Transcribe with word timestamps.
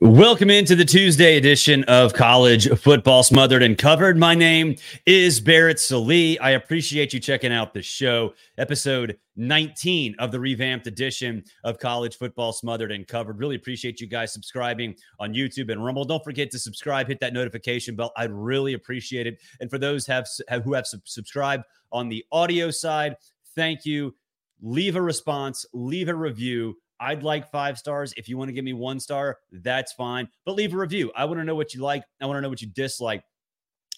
Welcome 0.00 0.50
into 0.50 0.74
the 0.74 0.84
Tuesday 0.84 1.36
edition 1.36 1.84
of 1.84 2.12
College 2.14 2.68
Football 2.78 3.22
Smothered 3.22 3.62
and 3.62 3.78
Covered. 3.78 4.18
My 4.18 4.34
name 4.34 4.76
is 5.06 5.40
Barrett 5.40 5.78
Sallee. 5.78 6.38
I 6.40 6.50
appreciate 6.50 7.14
you 7.14 7.20
checking 7.20 7.52
out 7.52 7.72
the 7.72 7.80
show, 7.80 8.34
episode 8.58 9.16
19 9.36 10.16
of 10.18 10.32
the 10.32 10.40
revamped 10.40 10.88
edition 10.88 11.44
of 11.62 11.78
College 11.78 12.16
Football 12.16 12.52
Smothered 12.52 12.90
and 12.90 13.06
Covered. 13.06 13.38
Really 13.38 13.54
appreciate 13.54 14.00
you 14.00 14.08
guys 14.08 14.32
subscribing 14.32 14.96
on 15.20 15.32
YouTube 15.32 15.70
and 15.70 15.82
Rumble. 15.82 16.04
Don't 16.04 16.24
forget 16.24 16.50
to 16.50 16.58
subscribe, 16.58 17.06
hit 17.06 17.20
that 17.20 17.32
notification 17.32 17.94
bell. 17.94 18.12
I'd 18.16 18.32
really 18.32 18.74
appreciate 18.74 19.26
it. 19.28 19.38
And 19.60 19.70
for 19.70 19.78
those 19.78 20.06
have, 20.06 20.26
who 20.64 20.74
have 20.74 20.86
subscribed 20.86 21.64
on 21.92 22.08
the 22.08 22.24
audio 22.32 22.70
side, 22.70 23.16
thank 23.54 23.86
you. 23.86 24.14
Leave 24.60 24.96
a 24.96 25.02
response, 25.02 25.64
leave 25.72 26.08
a 26.08 26.14
review 26.14 26.76
I'd 27.00 27.22
like 27.22 27.50
five 27.50 27.78
stars. 27.78 28.14
If 28.16 28.28
you 28.28 28.36
want 28.36 28.48
to 28.48 28.52
give 28.52 28.64
me 28.64 28.72
one 28.72 29.00
star, 29.00 29.38
that's 29.50 29.92
fine. 29.92 30.28
But 30.44 30.54
leave 30.54 30.74
a 30.74 30.76
review. 30.76 31.10
I 31.16 31.24
want 31.24 31.38
to 31.40 31.44
know 31.44 31.54
what 31.54 31.74
you 31.74 31.82
like. 31.82 32.04
I 32.20 32.26
want 32.26 32.36
to 32.38 32.40
know 32.40 32.48
what 32.48 32.62
you 32.62 32.68
dislike 32.68 33.24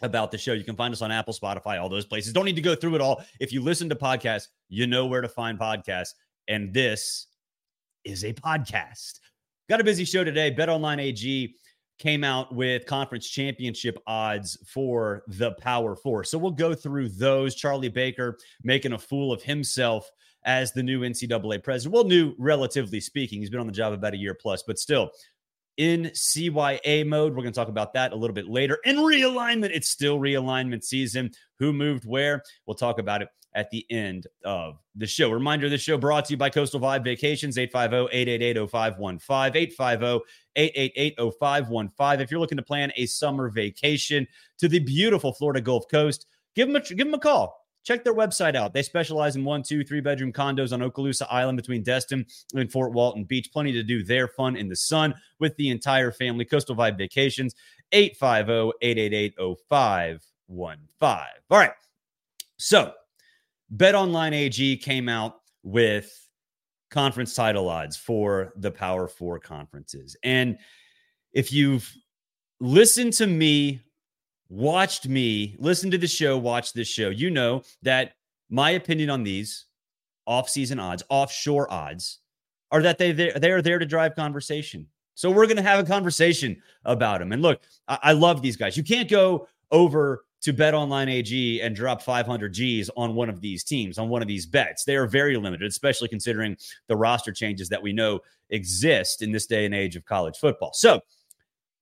about 0.03 0.31
the 0.31 0.39
show. 0.39 0.53
You 0.53 0.65
can 0.65 0.77
find 0.77 0.93
us 0.93 1.03
on 1.03 1.11
Apple, 1.11 1.35
Spotify, 1.35 1.81
all 1.81 1.89
those 1.89 2.07
places. 2.07 2.33
Don't 2.33 2.45
need 2.45 2.57
to 2.57 2.63
go 2.63 2.75
through 2.75 2.95
it 2.95 3.01
all. 3.01 3.25
If 3.41 3.53
you 3.53 3.63
listen 3.63 3.89
to 3.89 3.95
podcasts, 3.95 4.49
you 4.69 4.87
know 4.87 5.07
where 5.07 5.21
to 5.21 5.29
find 5.29 5.59
podcasts. 5.59 6.15
And 6.49 6.73
this 6.73 7.27
is 8.05 8.25
a 8.25 8.33
podcast. 8.33 9.21
Got 9.69 9.81
a 9.81 9.85
busy 9.85 10.05
show 10.05 10.23
today. 10.23 10.51
Bet 10.51 10.69
Online 10.69 11.01
AG 11.01 11.55
came 11.99 12.25
out 12.25 12.55
with 12.55 12.85
conference 12.87 13.29
championship 13.29 13.99
odds 14.07 14.59
for 14.67 15.23
the 15.29 15.53
Power 15.53 15.97
Four. 15.97 16.25
So 16.25 16.39
we'll 16.39 16.53
go 16.53 16.75
through 16.75 17.09
those. 17.11 17.55
Charlie 17.55 17.89
Baker 17.89 18.39
making 18.63 18.93
a 18.93 18.99
fool 18.99 19.33
of 19.33 19.43
himself 19.43 20.09
as 20.47 20.73
the 20.73 20.83
new 20.83 21.01
NCAA 21.01 21.63
president. 21.63 21.93
Well, 21.93 22.05
new, 22.05 22.35
relatively 22.39 23.01
speaking. 23.01 23.41
He's 23.41 23.51
been 23.51 23.61
on 23.61 23.67
the 23.67 23.73
job 23.73 23.93
about 23.93 24.15
a 24.15 24.17
year 24.17 24.33
plus, 24.33 24.63
but 24.67 24.79
still 24.79 25.11
in 25.77 26.05
CYA 26.15 27.07
mode. 27.07 27.33
We're 27.33 27.43
going 27.43 27.53
to 27.53 27.59
talk 27.59 27.69
about 27.69 27.93
that 27.95 28.13
a 28.13 28.17
little 28.17 28.35
bit 28.35 28.49
later. 28.49 28.79
In 28.85 28.97
realignment, 28.97 29.71
it's 29.75 29.91
still 29.91 30.19
realignment 30.19 30.85
season. 30.85 31.33
Who 31.59 31.73
moved 31.73 32.07
where? 32.07 32.43
We'll 32.65 32.77
talk 32.77 32.99
about 32.99 33.23
it 33.23 33.29
at 33.55 33.71
the 33.71 33.85
end 33.91 34.27
of 34.45 34.79
the 34.95 35.07
show. 35.07 35.31
Reminder 35.31 35.69
this 35.69 35.81
show 35.81 35.99
brought 35.99 36.27
to 36.27 36.35
you 36.35 36.37
by 36.37 36.51
Coastal 36.51 36.79
Vibe 36.79 37.05
Vacations, 37.05 37.57
850-888-0515, 37.57 40.21
850-888-0515. 40.57 42.21
If 42.21 42.31
you're 42.31 42.41
looking 42.41 42.59
to 42.59 42.63
plan 42.63 42.93
a 42.97 43.07
summer 43.07 43.51
vacation 43.51 44.27
to 44.59 44.69
the 44.69 44.79
beautiful 44.79 45.33
Florida 45.33 45.61
Gulf 45.61 45.89
Coast, 45.91 46.27
give 46.55 46.69
them 46.69 46.77
a, 46.77 46.81
give 46.81 47.07
them 47.07 47.15
a 47.15 47.19
call 47.19 47.66
check 47.87 48.03
their 48.03 48.15
website 48.15 48.57
out. 48.57 48.75
They 48.75 48.83
specialize 48.83 49.37
in 49.37 49.45
one, 49.45 49.63
two, 49.63 49.85
three 49.85 50.01
bedroom 50.01 50.33
condos 50.33 50.73
on 50.73 50.81
Okaloosa 50.81 51.27
Island 51.31 51.57
between 51.57 51.85
Destin 51.85 52.27
and 52.55 52.71
Fort 52.71 52.93
Walton 52.93 53.25
Beach. 53.25 53.51
Plenty 53.53 53.73
to 53.73 53.83
do 53.83 54.03
there, 54.03 54.27
fun 54.27 54.57
in 54.57 54.69
the 54.69 54.77
sun 54.77 55.15
with 55.39 55.57
the 55.57 55.71
entire 55.71 56.11
family. 56.11 56.45
Coastal 56.45 56.75
Vibe 56.75 56.99
Vacations, 56.99 57.55
850 57.93 58.77
888 58.83 59.35
0515. 59.69 60.79
All 61.01 61.59
right. 61.59 61.73
So, 62.59 62.93
Bet 63.71 63.95
Online 63.95 64.35
AG 64.35 64.77
came 64.79 65.09
out 65.09 65.41
with 65.63 66.29
conference 66.91 67.35
title 67.35 67.69
odds 67.69 67.97
for 67.97 68.53
the 68.57 68.71
Power 68.71 69.07
Four 69.07 69.39
conferences. 69.39 70.17
And 70.25 70.59
if 71.33 71.53
you've 71.53 71.93
listened 72.61 73.13
to 73.15 73.27
me 73.27 73.81
watched 74.49 75.09
me, 75.09 75.57
listen 75.59 75.91
to 75.91 75.99
the 75.99 76.07
show, 76.07 76.37
watch 76.39 76.73
this 76.73 76.89
show, 76.89 77.11
you 77.11 77.31
know 77.31 77.63
that 77.83 78.15
my 78.49 78.71
opinion 78.71 79.11
on 79.11 79.23
these 79.23 79.67
off-season 80.27 80.79
odds, 80.79 81.03
offshore 81.09 81.73
odds, 81.73 82.21
are 82.71 82.83
that 82.83 82.99
they 82.99 83.13
they 83.13 83.51
are 83.51 83.63
there 83.63 83.79
to 83.79 83.87
drive 83.87 84.15
conversation. 84.17 84.87
So 85.15 85.31
we're 85.31 85.47
going 85.47 85.57
to 85.57 85.63
have 85.63 85.79
a 85.79 85.89
conversation 85.89 86.61
about 86.85 87.21
them. 87.21 87.33
And 87.33 87.41
look, 87.43 87.63
I, 87.89 87.99
I 88.03 88.13
love 88.13 88.43
these 88.43 88.57
guys. 88.57 88.77
You 88.77 88.85
can't 88.85 89.09
go 89.09 89.49
over 89.71 90.25
to 90.43 90.53
Bet 90.53 90.75
Online 90.75 91.09
AG 91.09 91.61
and 91.63 91.75
drop 91.75 92.03
500 92.03 92.53
G's 92.53 92.91
on 92.97 93.15
one 93.15 93.29
of 93.31 93.41
these 93.41 93.65
teams, 93.65 93.99
on 93.99 94.09
one 94.09 94.21
of 94.21 94.29
these 94.29 94.47
bets. 94.47 94.85
They 94.85 94.97
are 94.97 95.07
very 95.07 95.37
limited, 95.37 95.67
especially 95.67 96.09
considering 96.09 96.57
the 96.87 96.97
roster 96.97 97.33
changes 97.33 97.69
that 97.71 97.83
we 97.83 97.93
know 97.93 98.21
exist 98.51 99.23
in 99.23 99.33
this 99.33 99.47
day 99.47 99.65
and 99.65 99.75
age 99.75 99.97
of 99.97 100.05
college 100.05 100.37
football. 100.37 100.73
So 100.75 101.01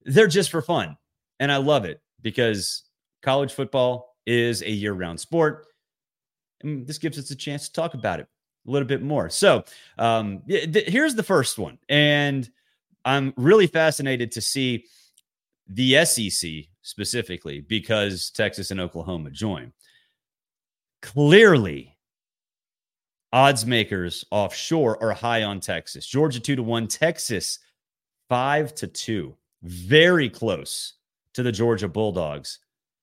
they're 0.04 0.28
just 0.28 0.50
for 0.50 0.62
fun. 0.62 0.96
And 1.40 1.50
I 1.50 1.56
love 1.56 1.84
it 1.84 2.00
because 2.24 2.82
college 3.22 3.52
football 3.52 4.16
is 4.26 4.62
a 4.62 4.70
year 4.70 4.94
round 4.94 5.20
sport. 5.20 5.66
And 6.62 6.84
this 6.84 6.98
gives 6.98 7.18
us 7.18 7.30
a 7.30 7.36
chance 7.36 7.68
to 7.68 7.72
talk 7.72 7.94
about 7.94 8.18
it 8.18 8.26
a 8.66 8.70
little 8.70 8.88
bit 8.88 9.02
more. 9.02 9.30
So 9.30 9.62
um, 9.98 10.42
th- 10.48 10.88
here's 10.88 11.14
the 11.14 11.22
first 11.22 11.58
one. 11.58 11.78
And 11.88 12.50
I'm 13.04 13.32
really 13.36 13.68
fascinated 13.68 14.32
to 14.32 14.40
see 14.40 14.86
the 15.68 16.04
SEC 16.04 16.50
specifically 16.82 17.60
because 17.60 18.30
Texas 18.30 18.70
and 18.70 18.80
Oklahoma 18.80 19.30
join. 19.30 19.72
Clearly, 21.02 21.96
odds 23.32 23.66
makers 23.66 24.24
offshore 24.30 25.02
are 25.02 25.12
high 25.12 25.42
on 25.42 25.60
Texas. 25.60 26.06
Georgia 26.06 26.40
2 26.40 26.56
to 26.56 26.62
1, 26.62 26.86
Texas 26.88 27.58
5 28.30 28.74
to 28.76 28.86
2. 28.86 29.36
Very 29.62 30.30
close 30.30 30.94
to 31.34 31.42
the 31.42 31.52
Georgia 31.52 31.88
Bulldogs. 31.88 32.58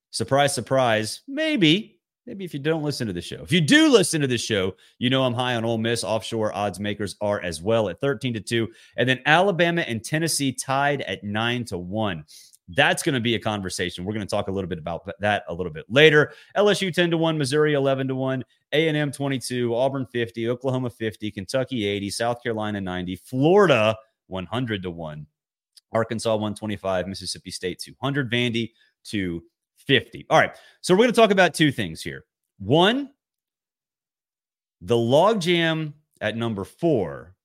Surprise, 0.09 0.53
surprise. 0.53 1.21
Maybe, 1.27 1.99
maybe 2.25 2.43
if 2.43 2.53
you 2.53 2.59
don't 2.59 2.83
listen 2.83 3.07
to 3.07 3.13
the 3.13 3.21
show. 3.21 3.41
If 3.41 3.51
you 3.51 3.61
do 3.61 3.89
listen 3.89 4.19
to 4.21 4.27
the 4.27 4.37
show, 4.37 4.75
you 4.99 5.09
know 5.09 5.23
I'm 5.23 5.33
high 5.33 5.55
on 5.55 5.63
Ole 5.63 5.77
Miss. 5.77 6.03
Offshore 6.03 6.53
odds 6.53 6.79
makers 6.79 7.15
are 7.21 7.41
as 7.41 7.61
well 7.61 7.87
at 7.89 8.01
13 8.01 8.33
to 8.33 8.41
2. 8.41 8.67
And 8.97 9.07
then 9.07 9.21
Alabama 9.25 9.81
and 9.81 10.03
Tennessee 10.03 10.51
tied 10.51 11.01
at 11.01 11.23
9 11.23 11.65
to 11.65 11.77
1. 11.77 12.25
That's 12.73 13.03
going 13.03 13.15
to 13.15 13.21
be 13.21 13.35
a 13.35 13.39
conversation. 13.39 14.05
We're 14.05 14.13
going 14.13 14.25
to 14.25 14.29
talk 14.29 14.47
a 14.47 14.51
little 14.51 14.69
bit 14.69 14.79
about 14.79 15.09
that 15.19 15.43
a 15.47 15.53
little 15.53 15.71
bit 15.71 15.85
later. 15.89 16.33
LSU 16.57 16.93
10 16.93 17.11
to 17.11 17.17
1, 17.17 17.37
Missouri 17.37 17.73
11 17.73 18.07
to 18.09 18.15
1, 18.15 18.43
A&M 18.71 19.11
22, 19.11 19.75
Auburn 19.75 20.05
50, 20.05 20.49
Oklahoma 20.49 20.89
50, 20.89 21.31
Kentucky 21.31 21.85
80, 21.85 22.09
South 22.09 22.41
Carolina 22.41 22.79
90, 22.79 23.17
Florida 23.17 23.95
100 24.27 24.83
to 24.83 24.91
1. 24.91 25.27
Arkansas 25.91 26.33
125, 26.33 27.07
Mississippi 27.07 27.51
State 27.51 27.79
200, 27.79 28.31
Vandy 28.31 28.71
250. 29.05 30.25
All 30.29 30.39
right. 30.39 30.55
So 30.81 30.93
we're 30.93 30.99
going 30.99 31.09
to 31.09 31.15
talk 31.19 31.31
about 31.31 31.53
two 31.53 31.71
things 31.71 32.01
here. 32.01 32.25
One, 32.59 33.09
the 34.81 34.95
logjam 34.95 35.93
at 36.21 36.37
number 36.37 36.63
four 36.63 37.35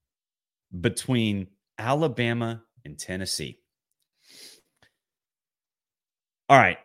between 0.81 1.49
Alabama 1.79 2.63
and 2.85 2.99
Tennessee. 2.99 3.59
All 6.49 6.59
right. 6.59 6.79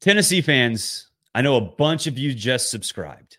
Tennessee 0.00 0.40
fans, 0.40 1.08
I 1.34 1.42
know 1.42 1.56
a 1.56 1.60
bunch 1.60 2.06
of 2.06 2.18
you 2.18 2.34
just 2.34 2.70
subscribed, 2.70 3.38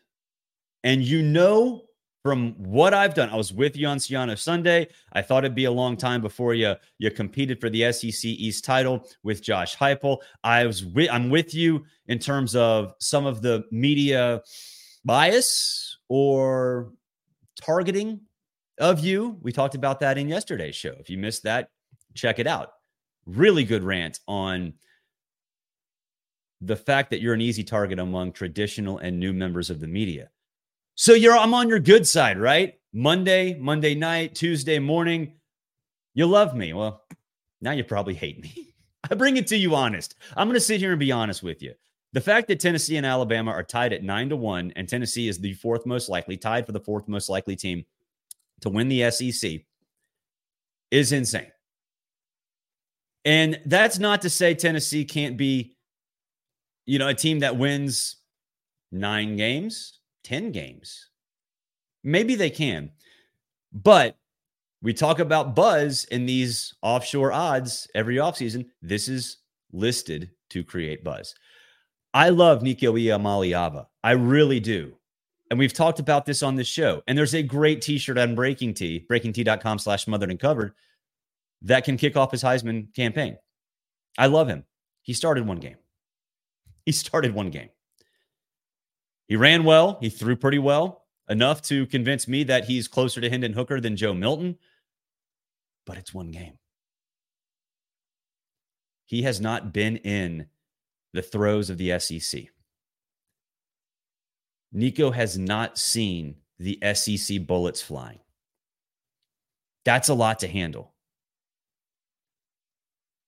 and 0.84 1.02
you 1.02 1.22
know 1.22 1.84
from 2.24 2.54
what 2.54 2.94
I've 2.94 3.14
done, 3.14 3.30
I 3.30 3.36
was 3.36 3.52
with 3.52 3.76
you 3.76 3.86
on 3.88 3.98
Siano 3.98 4.40
Sunday. 4.40 4.88
I 5.12 5.22
thought 5.22 5.44
it'd 5.44 5.54
be 5.54 5.66
a 5.66 5.72
long 5.72 5.98
time 5.98 6.22
before 6.22 6.54
you 6.54 6.76
you 6.98 7.12
competed 7.12 7.60
for 7.60 7.70
the 7.70 7.92
SEC 7.92 8.24
East 8.24 8.64
title 8.64 9.06
with 9.24 9.44
Josh 9.44 9.76
Heupel. 9.76 10.20
I 10.44 10.66
was 10.66 10.86
with, 10.86 11.10
I'm 11.12 11.30
with 11.30 11.54
you 11.54 11.84
in 12.08 12.20
terms 12.20 12.56
of 12.56 12.94
some 13.00 13.26
of 13.26 13.42
the 13.42 13.66
media 13.72 14.42
bias 15.04 15.98
or 16.08 16.94
targeting 17.62 18.22
of 18.80 19.02
you. 19.02 19.38
We 19.42 19.52
talked 19.52 19.76
about 19.76 20.00
that 20.00 20.18
in 20.18 20.30
yesterday's 20.30 20.78
show. 20.78 20.96
If 21.00 21.10
you 21.10 21.18
missed 21.18 21.44
that, 21.44 21.70
check 22.14 22.40
it 22.40 22.48
out. 22.48 22.70
Really 23.26 23.66
good 23.66 23.84
rant 23.84 24.22
on 24.30 24.74
the 26.62 26.78
fact 26.78 27.10
that 27.10 27.20
you're 27.20 27.34
an 27.34 27.42
easy 27.42 27.66
target 27.66 28.00
among 28.00 28.32
traditional 28.32 28.98
and 29.00 29.20
new 29.20 29.34
members 29.34 29.70
of 29.70 29.82
the 29.82 29.88
media. 29.88 30.30
So 30.96 31.14
you're 31.14 31.36
I'm 31.36 31.54
on 31.54 31.70
your 31.70 31.80
good 31.80 32.08
side, 32.08 32.40
right? 32.40 32.76
Monday, 32.94 33.56
Monday 33.56 33.96
night, 33.96 34.36
Tuesday 34.36 34.78
morning, 34.80 35.34
you 36.14 36.28
love 36.28 36.56
me. 36.56 36.74
Well, 36.74 37.04
now 37.62 37.72
you 37.72 37.84
probably 37.84 38.14
hate 38.14 38.42
me. 38.42 38.76
I 39.10 39.16
bring 39.16 39.38
it 39.38 39.48
to 39.48 39.58
you 39.58 39.76
honest. 39.76 40.16
I'm 40.38 40.48
going 40.48 40.56
to 40.56 40.62
sit 40.62 40.80
here 40.80 40.92
and 40.92 41.00
be 41.00 41.12
honest 41.12 41.44
with 41.44 41.62
you. 41.62 41.74
The 42.14 42.22
fact 42.22 42.48
that 42.48 42.60
Tennessee 42.60 42.98
and 42.98 43.06
Alabama 43.06 43.52
are 43.52 43.64
tied 43.64 43.92
at 43.92 44.04
9 44.04 44.30
to 44.30 44.36
1 44.36 44.74
and 44.76 44.88
Tennessee 44.88 45.28
is 45.28 45.40
the 45.40 45.54
fourth 45.54 45.86
most 45.86 46.10
likely, 46.10 46.38
tied 46.38 46.66
for 46.66 46.72
the 46.72 46.80
fourth 46.80 47.08
most 47.08 47.28
likely 47.28 47.56
team 47.56 47.86
to 48.62 48.70
win 48.70 48.88
the 48.88 49.10
SEC. 49.10 49.62
is 50.92 51.12
insane. 51.12 51.52
And 53.26 53.60
that's 53.66 53.98
not 53.98 54.22
to 54.22 54.30
say 54.30 54.54
Tennessee 54.54 55.06
can't 55.06 55.38
be, 55.38 55.76
you 56.86 57.00
know, 57.00 57.08
a 57.08 57.14
team 57.16 57.40
that 57.40 57.58
wins 57.58 58.18
nine 58.92 59.36
games, 59.36 60.00
10 60.24 60.52
games. 60.52 61.10
Maybe 62.04 62.36
they 62.36 62.50
can. 62.50 62.92
But 63.72 64.18
we 64.82 64.94
talk 64.94 65.20
about 65.20 65.56
buzz 65.56 66.06
in 66.06 66.26
these 66.26 66.74
offshore 66.82 67.32
odds 67.32 67.88
every 67.96 68.18
offseason. 68.18 68.66
This 68.82 69.08
is 69.08 69.38
listed 69.72 70.32
to 70.50 70.64
create 70.64 71.04
buzz. 71.04 71.34
I 72.14 72.30
love 72.30 72.62
Nico 72.62 72.94
Iamaleava. 72.94 73.88
I 74.04 74.12
really 74.12 74.60
do. 74.60 74.98
And 75.50 75.58
we've 75.58 75.74
talked 75.74 76.00
about 76.00 76.26
this 76.26 76.44
on 76.44 76.56
this 76.56 76.68
show. 76.68 77.02
And 77.08 77.18
there's 77.18 77.34
a 77.34 77.44
great 77.44 77.82
t-shirt 77.82 78.18
on 78.18 78.36
BreakingT, 78.36 79.08
breakingt.com 79.08 79.80
slash 79.80 80.06
smothered 80.06 80.32
and 80.32 80.40
covered, 80.40 80.74
that 81.64 81.86
can 81.86 81.98
kick 81.98 82.18
off 82.18 82.32
his 82.32 82.44
Heisman 82.44 82.94
campaign. 82.94 83.38
I 84.18 84.28
love 84.28 84.48
him. 84.48 84.66
He 85.02 85.14
started 85.14 85.48
one 85.48 85.60
game. 85.60 85.78
He 86.86 86.92
started 86.92 87.34
one 87.34 87.50
game. 87.50 87.70
He 89.28 89.36
ran 89.36 89.64
well. 89.64 89.98
He 90.02 90.10
threw 90.10 90.36
pretty 90.36 90.60
well, 90.60 91.06
enough 91.30 91.62
to 91.64 91.86
convince 91.88 92.28
me 92.28 92.44
that 92.46 92.66
he's 92.66 92.88
closer 92.88 93.22
to 93.22 93.30
Hendon 93.30 93.54
Hooker 93.54 93.80
than 93.80 93.96
Joe 93.96 94.14
Milton. 94.14 94.58
But 95.86 95.98
it's 95.98 96.14
one 96.14 96.32
game. 96.32 96.58
He 99.06 99.24
has 99.24 99.42
not 99.42 99.74
been 99.74 99.98
in 99.98 100.48
the 101.14 101.22
throes 101.22 101.70
of 101.70 101.78
the 101.78 102.00
SEC. 102.00 102.46
Nico 104.72 105.12
has 105.12 105.38
not 105.38 105.78
seen 105.78 106.38
the 106.58 106.80
SEC 106.94 107.46
bullets 107.46 107.82
flying. 107.82 108.20
That's 109.86 110.10
a 110.10 110.14
lot 110.14 110.40
to 110.40 110.48
handle. 110.48 110.93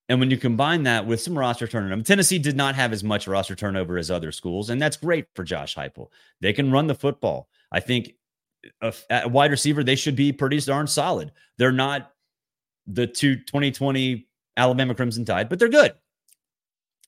And 0.08 0.20
when 0.20 0.30
you 0.30 0.38
combine 0.38 0.84
that 0.84 1.08
with 1.08 1.20
some 1.20 1.38
roster 1.38 1.68
turnover, 1.68 2.02
Tennessee 2.04 2.38
did 2.38 2.56
not 2.56 2.76
have 2.76 2.94
as 2.94 3.04
much 3.04 3.28
roster 3.28 3.56
turnover 3.56 3.98
as 3.98 4.12
other 4.12 4.32
schools, 4.32 4.70
and 4.70 4.80
that's 4.80 4.98
great 4.98 5.26
for 5.34 5.44
Josh 5.44 5.76
Heupel. 5.76 6.10
They 6.42 6.54
can 6.54 6.72
run 6.72 6.88
the 6.88 6.94
football. 6.94 7.50
I 7.72 7.80
think 7.80 8.14
uh, 8.82 8.92
a, 9.10 9.22
a 9.24 9.28
wide 9.28 9.52
receiver 9.52 9.84
they 9.84 9.96
should 9.96 10.16
be 10.16 10.32
pretty 10.32 10.60
darn 10.60 10.88
solid. 10.88 11.32
They're 11.58 11.72
not 11.72 12.12
the 12.86 13.08
two 13.08 13.36
2020 13.38 14.28
Alabama 14.58 14.94
Crimson 14.94 15.26
Tide, 15.26 15.50
but 15.50 15.58
they're 15.58 15.70
good. 15.70 15.94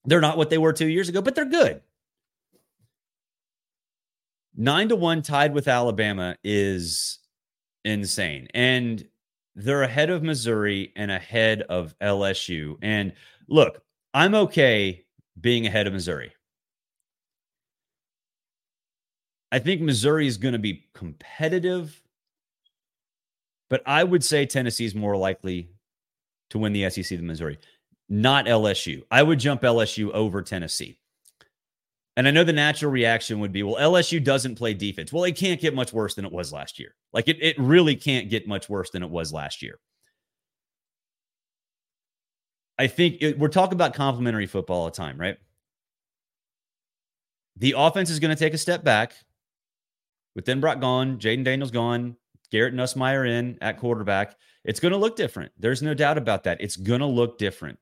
They're 0.06 0.22
not 0.22 0.38
what 0.38 0.50
they 0.50 0.58
were 0.58 0.74
two 0.74 0.88
years 0.88 1.10
ago, 1.10 1.22
but 1.22 1.36
they're 1.36 1.46
good. 1.46 1.82
Nine 4.56 4.90
to 4.90 4.96
one 4.96 5.22
tied 5.22 5.54
with 5.54 5.68
Alabama 5.68 6.36
is 6.44 7.20
insane. 7.86 8.48
And 8.54 9.08
they're 9.58 9.82
ahead 9.82 10.12
of 10.12 10.22
Missouri 10.22 10.94
and 10.96 11.10
ahead 11.10 11.64
of 11.64 11.98
LSU. 12.00 12.78
And 12.84 13.12
look, 13.50 13.82
I'm 14.14 14.36
okay 14.36 15.04
being 15.42 15.66
ahead 15.66 15.88
of 15.88 15.94
Missouri. 15.94 16.32
I 19.52 19.58
think 19.58 19.82
Missouri 19.82 20.28
is 20.28 20.38
going 20.38 20.52
to 20.52 20.60
be 20.60 20.86
competitive, 20.94 22.00
but 23.70 23.82
I 23.88 24.04
would 24.04 24.24
say 24.24 24.46
Tennessee 24.46 24.86
is 24.86 24.94
more 24.94 25.18
likely 25.18 25.72
to 26.52 26.60
win 26.60 26.74
the 26.74 26.88
SEC 26.92 27.18
than 27.18 27.26
Missouri, 27.26 27.58
not 28.10 28.46
LSU. 28.46 29.02
I 29.10 29.24
would 29.24 29.40
jump 29.40 29.64
LSU 29.64 30.12
over 30.12 30.44
Tennessee. 30.44 31.00
And 32.16 32.28
I 32.28 32.32
know 32.32 32.44
the 32.44 32.54
natural 32.54 32.92
reaction 32.92 33.40
would 33.40 33.54
be, 33.54 33.64
well, 33.64 33.76
LSU 33.76 34.24
doesn't 34.24 34.56
play 34.56 34.76
defense. 34.76 35.12
Well, 35.12 35.24
it 35.24 35.36
can't 35.36 35.62
get 35.62 35.74
much 35.74 35.94
worse 35.94 36.14
than 36.14 36.26
it 36.26 36.32
was 36.32 36.54
last 36.54 36.78
year. 36.78 36.94
Like 37.14 37.28
it, 37.28 37.38
it 37.42 37.58
really 37.58 37.96
can't 37.96 38.30
get 38.30 38.48
much 38.48 38.70
worse 38.70 38.90
than 38.92 39.04
it 39.04 39.10
was 39.10 39.34
last 39.34 39.62
year. 39.62 39.80
I 42.78 42.88
think 42.88 43.18
it, 43.22 43.40
we're 43.40 43.48
talking 43.48 43.74
about 43.74 43.94
complementary 43.94 44.46
football 44.46 44.82
all 44.82 44.86
the 44.86 44.92
time, 44.92 45.20
right? 45.20 45.38
The 47.56 47.74
offense 47.76 48.10
is 48.10 48.20
going 48.20 48.36
to 48.36 48.40
take 48.40 48.54
a 48.54 48.58
step 48.58 48.84
back 48.84 49.14
with 50.36 50.46
Denbrock 50.46 50.80
gone, 50.80 51.18
Jayden 51.18 51.44
Daniels 51.44 51.72
gone, 51.72 52.16
Garrett 52.52 52.76
Nussmeier 52.76 53.28
in 53.28 53.58
at 53.62 53.80
quarterback. 53.80 54.36
It's 54.64 54.80
going 54.80 54.92
to 54.92 54.98
look 54.98 55.16
different. 55.16 55.52
There's 55.58 55.82
no 55.82 55.96
doubt 55.96 56.20
about 56.20 56.44
that. 56.44 56.62
It's 56.62 56.76
going 56.76 57.00
to 57.00 57.08
look 57.08 57.40
different 57.40 57.80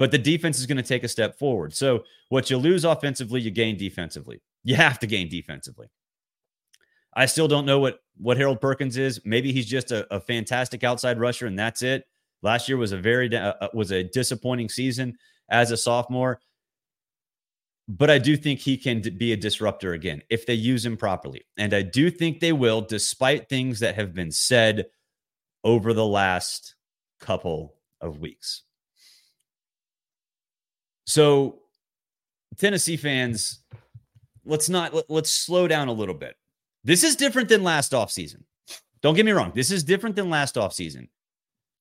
but 0.00 0.10
the 0.10 0.18
defense 0.18 0.58
is 0.58 0.64
going 0.64 0.78
to 0.78 0.82
take 0.82 1.04
a 1.04 1.08
step 1.08 1.38
forward. 1.38 1.74
So 1.74 2.04
what 2.30 2.48
you 2.48 2.56
lose 2.56 2.86
offensively, 2.86 3.42
you 3.42 3.50
gain 3.50 3.76
defensively. 3.76 4.40
You 4.64 4.74
have 4.76 4.98
to 5.00 5.06
gain 5.06 5.28
defensively. 5.28 5.88
I 7.14 7.26
still 7.26 7.48
don't 7.48 7.66
know 7.66 7.78
what 7.80 8.00
what 8.16 8.36
Harold 8.36 8.60
Perkins 8.60 8.96
is. 8.96 9.20
Maybe 9.24 9.52
he's 9.52 9.66
just 9.66 9.90
a, 9.90 10.06
a 10.14 10.20
fantastic 10.20 10.84
outside 10.84 11.18
rusher, 11.18 11.46
and 11.46 11.58
that's 11.58 11.82
it. 11.82 12.06
Last 12.42 12.68
year 12.68 12.78
was 12.78 12.92
a 12.92 12.98
very 12.98 13.34
uh, 13.34 13.68
was 13.74 13.90
a 13.90 14.04
disappointing 14.04 14.68
season 14.68 15.16
as 15.48 15.70
a 15.70 15.76
sophomore, 15.76 16.40
but 17.88 18.10
I 18.10 18.18
do 18.18 18.36
think 18.36 18.60
he 18.60 18.76
can 18.76 19.00
be 19.00 19.32
a 19.32 19.36
disruptor 19.36 19.92
again 19.92 20.22
if 20.30 20.46
they 20.46 20.54
use 20.54 20.84
him 20.84 20.96
properly, 20.96 21.42
and 21.56 21.74
I 21.74 21.82
do 21.82 22.10
think 22.10 22.40
they 22.40 22.52
will, 22.52 22.80
despite 22.80 23.48
things 23.48 23.80
that 23.80 23.96
have 23.96 24.14
been 24.14 24.30
said 24.30 24.86
over 25.64 25.92
the 25.92 26.06
last 26.06 26.74
couple 27.20 27.74
of 28.00 28.20
weeks. 28.20 28.62
So, 31.06 31.58
Tennessee 32.56 32.96
fans, 32.96 33.58
let's 34.44 34.68
not 34.68 34.94
let, 34.94 35.10
let's 35.10 35.30
slow 35.30 35.66
down 35.66 35.88
a 35.88 35.92
little 35.92 36.14
bit. 36.14 36.36
This 36.84 37.04
is 37.04 37.16
different 37.16 37.48
than 37.48 37.62
last 37.62 37.92
offseason. 37.92 38.44
Don't 39.02 39.14
get 39.14 39.26
me 39.26 39.32
wrong. 39.32 39.52
This 39.54 39.70
is 39.70 39.84
different 39.84 40.16
than 40.16 40.30
last 40.30 40.54
offseason, 40.54 41.08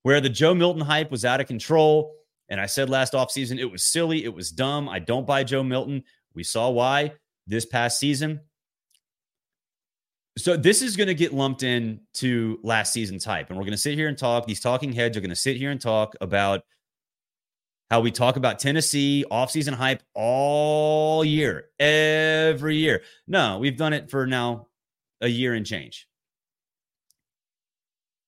where 0.03 0.21
the 0.21 0.29
Joe 0.29 0.53
Milton 0.53 0.81
hype 0.81 1.11
was 1.11 1.25
out 1.25 1.41
of 1.41 1.47
control. 1.47 2.15
And 2.49 2.59
I 2.59 2.65
said 2.65 2.89
last 2.89 3.13
offseason 3.13 3.59
it 3.59 3.65
was 3.65 3.83
silly, 3.83 4.23
it 4.23 4.33
was 4.33 4.51
dumb. 4.51 4.89
I 4.89 4.99
don't 4.99 5.27
buy 5.27 5.43
Joe 5.43 5.63
Milton. 5.63 6.03
We 6.33 6.43
saw 6.43 6.69
why 6.69 7.13
this 7.47 7.65
past 7.65 7.99
season. 7.99 8.41
So 10.37 10.55
this 10.55 10.81
is 10.81 10.95
going 10.95 11.07
to 11.07 11.13
get 11.13 11.33
lumped 11.33 11.63
in 11.63 11.99
to 12.15 12.59
last 12.63 12.93
season's 12.93 13.25
hype. 13.25 13.49
And 13.49 13.57
we're 13.57 13.65
going 13.65 13.71
to 13.71 13.77
sit 13.77 13.95
here 13.95 14.07
and 14.07 14.17
talk. 14.17 14.45
These 14.45 14.61
talking 14.61 14.93
heads 14.93 15.17
are 15.17 15.21
going 15.21 15.29
to 15.31 15.35
sit 15.35 15.57
here 15.57 15.71
and 15.71 15.81
talk 15.81 16.15
about 16.21 16.63
how 17.89 17.99
we 17.99 18.11
talk 18.11 18.37
about 18.37 18.59
Tennessee 18.59 19.25
offseason 19.29 19.73
hype 19.73 20.01
all 20.13 21.25
year, 21.25 21.65
every 21.79 22.77
year. 22.77 23.01
No, 23.27 23.57
we've 23.57 23.75
done 23.75 23.93
it 23.93 24.09
for 24.09 24.25
now 24.25 24.68
a 25.21 25.27
year 25.27 25.53
and 25.53 25.65
change. 25.65 26.07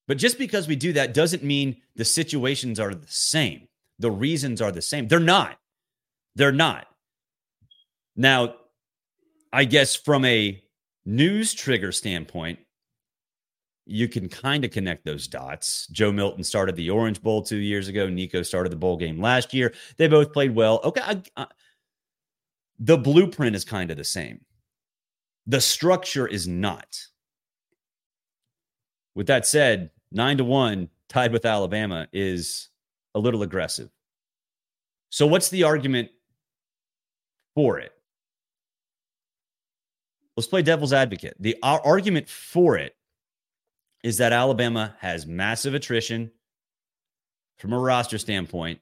But 0.08 0.18
just 0.18 0.38
because 0.38 0.68
we 0.68 0.76
do 0.76 0.94
that 0.94 1.14
doesn't 1.14 1.44
mean 1.44 1.78
the 1.96 2.06
situations 2.06 2.80
are 2.80 2.94
the 2.94 3.08
same. 3.08 3.68
The 4.00 4.12
reasons 4.12 4.62
are 4.62 4.72
the 4.72 4.82
same. 4.82 5.08
They're 5.08 5.20
not. 5.20 5.58
They're 6.36 6.52
not. 6.52 6.88
Now, 8.16 8.56
I 9.54 9.66
guess 9.66 9.96
from 9.96 10.26
a 10.26 10.62
news 11.06 11.54
trigger 11.54 11.92
standpoint, 11.92 12.60
you 13.86 14.08
can 14.08 14.30
kind 14.30 14.64
of 14.64 14.72
connect 14.72 15.06
those 15.06 15.28
dots. 15.28 15.88
Joe 15.88 16.12
Milton 16.12 16.44
started 16.44 16.76
the 16.76 16.90
Orange 16.90 17.22
Bowl 17.22 17.42
two 17.42 17.58
years 17.58 17.88
ago. 17.88 18.08
Nico 18.08 18.42
started 18.44 18.72
the 18.72 18.78
bowl 18.78 18.98
game 18.98 19.20
last 19.20 19.54
year. 19.54 19.74
They 19.98 20.08
both 20.08 20.34
played 20.34 20.56
well. 20.56 20.80
Okay. 20.84 21.02
I, 21.02 21.22
I, 21.36 21.48
the 22.80 22.98
blueprint 22.98 23.56
is 23.56 23.66
kind 23.66 23.92
of 23.92 23.98
the 23.98 24.04
same, 24.04 24.42
the 25.48 25.62
structure 25.62 26.28
is 26.28 26.48
not. 26.48 27.00
With 29.16 29.28
that 29.28 29.46
said, 29.46 29.92
nine 30.12 30.38
to 30.38 30.44
one 30.44 30.90
tied 31.10 31.34
with 31.34 31.46
Alabama 31.46 32.08
is 32.14 32.70
a 33.14 33.20
little 33.20 33.44
aggressive. 33.44 33.90
So, 35.10 35.28
what's 35.28 35.50
the 35.50 35.64
argument 35.64 36.10
for 37.56 37.80
it? 37.80 37.92
Let's 40.38 40.48
play 40.48 40.62
devil's 40.62 40.94
advocate. 40.94 41.36
The 41.40 41.58
argument 41.62 42.30
for 42.30 42.78
it 42.78 42.96
is 44.04 44.18
that 44.18 44.32
Alabama 44.32 44.96
has 45.00 45.26
massive 45.28 45.74
attrition 45.74 46.32
from 47.58 47.74
a 47.74 47.80
roster 47.80 48.18
standpoint. 48.18 48.80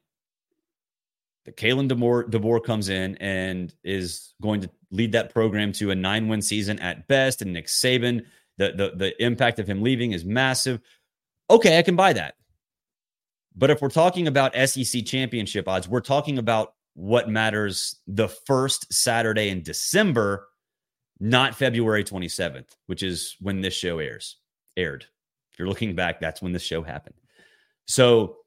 That 1.46 1.58
Kalen 1.58 1.90
DeBoer, 1.90 2.30
DeBoer 2.30 2.64
comes 2.64 2.90
in 2.90 3.16
and 3.18 3.74
is 3.84 4.34
going 4.42 4.62
to 4.62 4.70
lead 4.92 5.14
that 5.14 5.34
program 5.34 5.72
to 5.74 5.92
a 5.92 5.96
nine 5.96 6.28
win 6.28 6.42
season 6.42 6.80
at 6.80 7.08
best. 7.08 7.42
And 7.42 7.54
Nick 7.54 7.68
Saban, 7.68 8.26
the, 8.58 8.74
the, 8.76 8.92
the 8.96 9.24
impact 9.24 9.60
of 9.60 9.68
him 9.68 9.82
leaving 9.82 10.12
is 10.12 10.26
massive. 10.26 10.82
Okay, 11.50 11.78
I 11.78 11.82
can 11.82 11.96
buy 11.96 12.14
that. 12.14 12.36
But 13.56 13.70
if 13.70 13.82
we're 13.82 13.90
talking 13.90 14.28
about 14.28 14.56
SEC 14.56 15.06
championship 15.06 15.68
odds, 15.68 15.88
we're 15.88 16.02
talking 16.02 16.38
about 16.38 16.74
what 16.94 17.30
matters 17.30 17.96
the 18.08 18.28
first 18.28 18.92
Saturday 18.94 19.50
in 19.50 19.64
December, 19.64 20.48
not 21.20 21.56
February 21.56 22.04
27th, 22.04 22.68
which 22.88 23.04
is 23.04 23.36
when 23.40 23.62
this 23.62 23.74
show 23.74 24.00
airs 24.00 24.38
aired. 24.78 25.06
If 25.52 25.60
you're 25.60 25.68
looking 25.68 25.96
back, 25.96 26.20
that's 26.20 26.42
when 26.42 26.52
this 26.52 26.64
show 26.64 26.82
happened. 26.82 27.16
So 27.88 28.38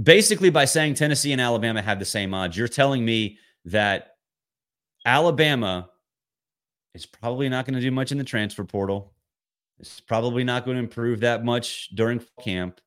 basically, 0.00 0.50
by 0.50 0.64
saying 0.64 0.94
Tennessee 0.94 1.32
and 1.32 1.40
Alabama 1.40 1.82
have 1.82 1.98
the 1.98 2.04
same 2.04 2.34
odds, 2.34 2.56
you're 2.56 2.68
telling 2.68 3.04
me 3.04 3.38
that 3.64 4.16
Alabama 5.04 5.90
is 6.94 7.06
probably 7.06 7.48
not 7.48 7.66
going 7.66 7.74
to 7.74 7.80
do 7.80 7.90
much 7.90 8.12
in 8.12 8.18
the 8.18 8.24
transfer 8.24 8.64
portal. 8.64 9.12
It's 9.78 10.00
probably 10.00 10.44
not 10.44 10.64
going 10.64 10.76
to 10.76 10.82
improve 10.82 11.20
that 11.20 11.44
much 11.44 11.90
during 11.94 12.24
camp. 12.40 12.80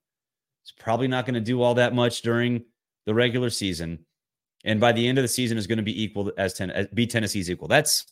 It's 0.63 0.71
probably 0.71 1.07
not 1.07 1.25
going 1.25 1.35
to 1.35 1.41
do 1.41 1.61
all 1.61 1.75
that 1.75 1.93
much 1.93 2.21
during 2.21 2.63
the 3.05 3.13
regular 3.13 3.49
season. 3.49 4.05
And 4.65 4.79
by 4.79 4.91
the 4.91 5.07
end 5.07 5.17
of 5.17 5.23
the 5.23 5.29
season 5.29 5.57
is 5.57 5.67
going 5.67 5.77
to 5.77 5.83
be 5.83 6.03
equal 6.03 6.31
as, 6.37 6.53
ten, 6.53 6.69
as 6.71 6.87
be 6.87 7.07
Tennessee's 7.07 7.49
equal. 7.49 7.67
That's 7.67 8.05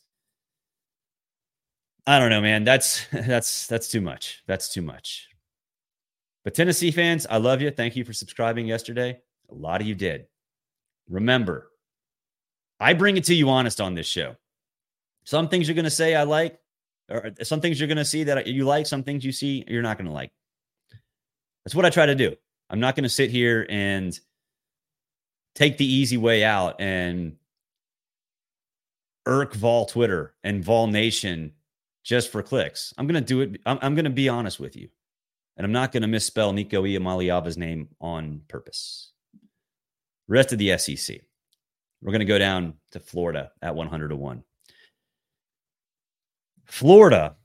I 2.05 2.19
don't 2.19 2.29
know, 2.29 2.39
man. 2.41 2.63
That's 2.63 3.05
that's 3.11 3.67
that's 3.67 3.89
too 3.89 4.01
much. 4.01 4.43
That's 4.47 4.69
too 4.69 4.81
much. 4.81 5.27
But 6.47 6.53
Tennessee 6.53 6.91
fans, 6.91 7.27
I 7.29 7.35
love 7.39 7.61
you. 7.61 7.69
Thank 7.71 7.97
you 7.97 8.05
for 8.05 8.13
subscribing 8.13 8.67
yesterday. 8.67 9.19
A 9.51 9.53
lot 9.53 9.81
of 9.81 9.87
you 9.87 9.93
did. 9.93 10.27
Remember, 11.09 11.71
I 12.79 12.93
bring 12.93 13.17
it 13.17 13.25
to 13.25 13.35
you 13.35 13.49
honest 13.49 13.81
on 13.81 13.95
this 13.95 14.07
show. 14.07 14.37
Some 15.25 15.49
things 15.49 15.67
you're 15.67 15.75
going 15.75 15.83
to 15.83 15.91
say 15.91 16.15
I 16.15 16.23
like, 16.23 16.57
or 17.11 17.33
some 17.43 17.59
things 17.59 17.81
you're 17.81 17.89
going 17.89 17.97
to 17.97 18.05
see 18.05 18.23
that 18.23 18.47
you 18.47 18.63
like, 18.63 18.87
some 18.87 19.03
things 19.03 19.25
you 19.25 19.33
see 19.33 19.65
you're 19.67 19.81
not 19.81 19.97
going 19.97 20.07
to 20.07 20.13
like. 20.13 20.31
That's 21.65 21.75
what 21.75 21.83
I 21.83 21.89
try 21.89 22.05
to 22.05 22.15
do. 22.15 22.33
I'm 22.69 22.79
not 22.79 22.95
going 22.95 23.03
to 23.03 23.09
sit 23.09 23.29
here 23.29 23.67
and 23.69 24.17
take 25.53 25.77
the 25.77 25.85
easy 25.85 26.15
way 26.15 26.45
out 26.45 26.79
and 26.79 27.35
irk 29.25 29.53
Vol 29.53 29.85
Twitter 29.85 30.33
and 30.45 30.63
Vol 30.63 30.87
Nation 30.87 31.51
just 32.05 32.31
for 32.31 32.41
clicks. 32.41 32.93
I'm 32.97 33.05
going 33.05 33.21
to 33.21 33.27
do 33.27 33.41
it. 33.41 33.59
I'm, 33.65 33.79
I'm 33.81 33.95
going 33.95 34.05
to 34.05 34.11
be 34.11 34.29
honest 34.29 34.61
with 34.61 34.77
you. 34.77 34.87
And 35.57 35.65
I'm 35.65 35.71
not 35.71 35.91
going 35.91 36.01
to 36.01 36.07
misspell 36.07 36.53
Nico 36.53 36.83
Iamaleava's 36.83 37.57
name 37.57 37.89
on 37.99 38.41
purpose. 38.47 39.11
Rest 40.27 40.53
of 40.53 40.59
the 40.59 40.77
SEC. 40.77 41.19
We're 42.01 42.11
going 42.11 42.19
to 42.19 42.25
go 42.25 42.37
down 42.37 42.75
to 42.91 42.99
Florida 42.99 43.51
at 43.61 43.75
100 43.75 44.09
to 44.09 44.15
1. 44.15 44.43
Florida 46.65 47.35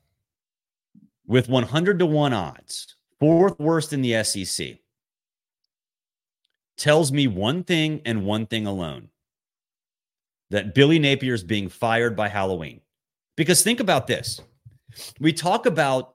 with 1.27 1.49
100 1.49 1.99
to 2.01 2.07
1 2.07 2.33
odds, 2.33 2.97
fourth 3.19 3.59
worst 3.59 3.93
in 3.93 4.03
the 4.03 4.23
SEC, 4.25 4.79
tells 6.77 7.13
me 7.13 7.29
one 7.29 7.65
thing 7.65 8.03
and 8.05 8.27
one 8.27 8.45
thing 8.45 8.67
alone 8.67 9.09
that 10.51 10.75
Billy 10.75 10.99
Napier 10.99 11.33
is 11.33 11.45
being 11.45 11.69
fired 11.69 12.15
by 12.15 12.29
Halloween. 12.29 12.81
Because 13.37 13.63
think 13.63 13.81
about 13.81 14.07
this 14.07 14.41
we 15.21 15.33
talk 15.33 15.65
about 15.65 16.15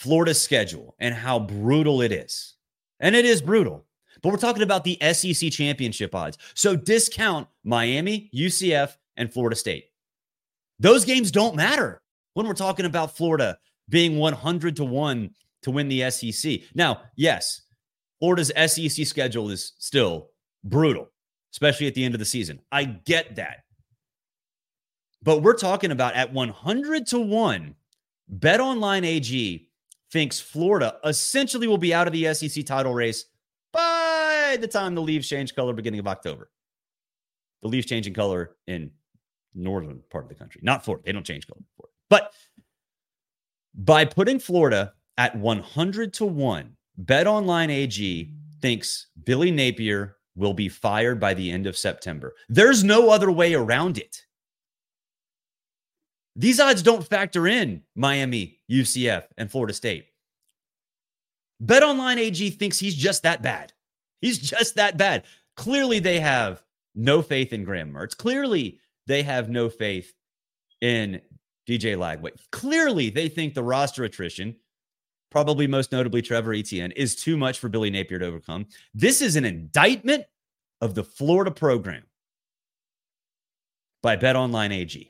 Florida's 0.00 0.40
schedule 0.40 0.94
and 0.98 1.14
how 1.14 1.38
brutal 1.38 2.00
it 2.00 2.10
is. 2.10 2.54
And 3.00 3.14
it 3.14 3.26
is 3.26 3.42
brutal. 3.42 3.84
But 4.22 4.30
we're 4.30 4.38
talking 4.38 4.62
about 4.62 4.82
the 4.82 4.98
SEC 5.12 5.52
championship 5.52 6.14
odds. 6.14 6.38
So 6.54 6.74
discount 6.74 7.48
Miami, 7.64 8.30
UCF, 8.34 8.96
and 9.18 9.30
Florida 9.30 9.54
State. 9.54 9.90
Those 10.78 11.04
games 11.04 11.30
don't 11.30 11.54
matter 11.54 12.00
when 12.32 12.46
we're 12.46 12.54
talking 12.54 12.86
about 12.86 13.14
Florida 13.14 13.58
being 13.90 14.16
100 14.16 14.76
to 14.76 14.84
1 14.84 15.30
to 15.64 15.70
win 15.70 15.88
the 15.90 16.10
SEC. 16.10 16.60
Now, 16.74 17.02
yes, 17.16 17.60
Florida's 18.20 18.52
SEC 18.56 19.06
schedule 19.06 19.50
is 19.50 19.74
still 19.78 20.30
brutal, 20.64 21.10
especially 21.52 21.88
at 21.88 21.94
the 21.94 22.04
end 22.06 22.14
of 22.14 22.20
the 22.20 22.24
season. 22.24 22.58
I 22.72 22.84
get 22.84 23.36
that. 23.36 23.64
But 25.22 25.42
we're 25.42 25.58
talking 25.58 25.90
about 25.90 26.14
at 26.14 26.32
100 26.32 27.06
to 27.08 27.18
1, 27.20 27.74
Bet 28.28 28.60
Online 28.60 29.04
AG 29.04 29.66
thinks 30.12 30.40
Florida 30.40 30.98
essentially 31.04 31.66
will 31.66 31.78
be 31.78 31.94
out 31.94 32.06
of 32.06 32.12
the 32.12 32.32
SEC 32.34 32.64
title 32.64 32.94
race 32.94 33.26
by 33.72 34.58
the 34.60 34.68
time 34.68 34.94
the 34.94 35.02
leaves 35.02 35.28
change 35.28 35.54
color 35.54 35.72
beginning 35.72 36.00
of 36.00 36.08
October. 36.08 36.50
The 37.62 37.68
leaves 37.68 37.86
changing 37.86 38.14
color 38.14 38.56
in 38.66 38.90
northern 39.54 40.00
part 40.10 40.24
of 40.24 40.28
the 40.28 40.34
country, 40.34 40.60
not 40.64 40.84
Florida. 40.84 41.04
They 41.06 41.12
don't 41.12 41.26
change 41.26 41.46
color. 41.46 41.60
But 42.08 42.32
by 43.74 44.04
putting 44.04 44.38
Florida 44.38 44.94
at 45.16 45.36
100 45.36 46.12
to 46.14 46.24
1, 46.24 46.76
Bet 46.98 47.26
Online 47.26 47.70
AG 47.70 48.30
thinks 48.60 49.08
Billy 49.24 49.50
Napier 49.50 50.16
will 50.34 50.54
be 50.54 50.68
fired 50.68 51.20
by 51.20 51.34
the 51.34 51.50
end 51.50 51.66
of 51.66 51.76
September. 51.76 52.34
There's 52.48 52.82
no 52.82 53.10
other 53.10 53.30
way 53.30 53.54
around 53.54 53.98
it. 53.98 54.22
These 56.36 56.60
odds 56.60 56.82
don't 56.82 57.06
factor 57.06 57.46
in 57.46 57.82
Miami, 57.94 58.60
UCF, 58.70 59.24
and 59.36 59.50
Florida 59.50 59.74
State. 59.74 60.06
BetOnline 61.62 62.16
AG 62.16 62.50
thinks 62.50 62.78
he's 62.78 62.94
just 62.94 63.22
that 63.24 63.42
bad. 63.42 63.72
He's 64.20 64.38
just 64.38 64.76
that 64.76 64.96
bad. 64.96 65.24
Clearly, 65.56 65.98
they 65.98 66.20
have 66.20 66.62
no 66.94 67.22
faith 67.22 67.52
in 67.52 67.64
Graham 67.64 67.92
Mertz. 67.92 68.16
Clearly, 68.16 68.80
they 69.06 69.22
have 69.22 69.50
no 69.50 69.68
faith 69.68 70.14
in 70.80 71.20
DJ 71.68 71.96
Lagway. 71.96 72.30
Clearly, 72.52 73.10
they 73.10 73.28
think 73.28 73.54
the 73.54 73.62
roster 73.62 74.04
attrition, 74.04 74.56
probably 75.30 75.66
most 75.66 75.92
notably 75.92 76.22
Trevor 76.22 76.54
Etienne, 76.54 76.92
is 76.92 77.14
too 77.14 77.36
much 77.36 77.58
for 77.58 77.68
Billy 77.68 77.90
Napier 77.90 78.18
to 78.18 78.26
overcome. 78.26 78.66
This 78.94 79.20
is 79.20 79.36
an 79.36 79.44
indictment 79.44 80.24
of 80.80 80.94
the 80.94 81.04
Florida 81.04 81.50
program 81.50 82.04
by 84.02 84.16
BetOnline 84.16 84.72
AG 84.72 85.09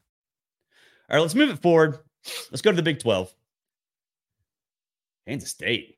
All 1.11 1.17
right, 1.17 1.21
let's 1.21 1.35
move 1.35 1.49
it 1.49 1.61
forward. 1.61 1.99
Let's 2.51 2.61
go 2.61 2.71
to 2.71 2.75
the 2.75 2.81
Big 2.81 2.99
12. 2.99 3.33
Kansas 5.27 5.49
State. 5.49 5.97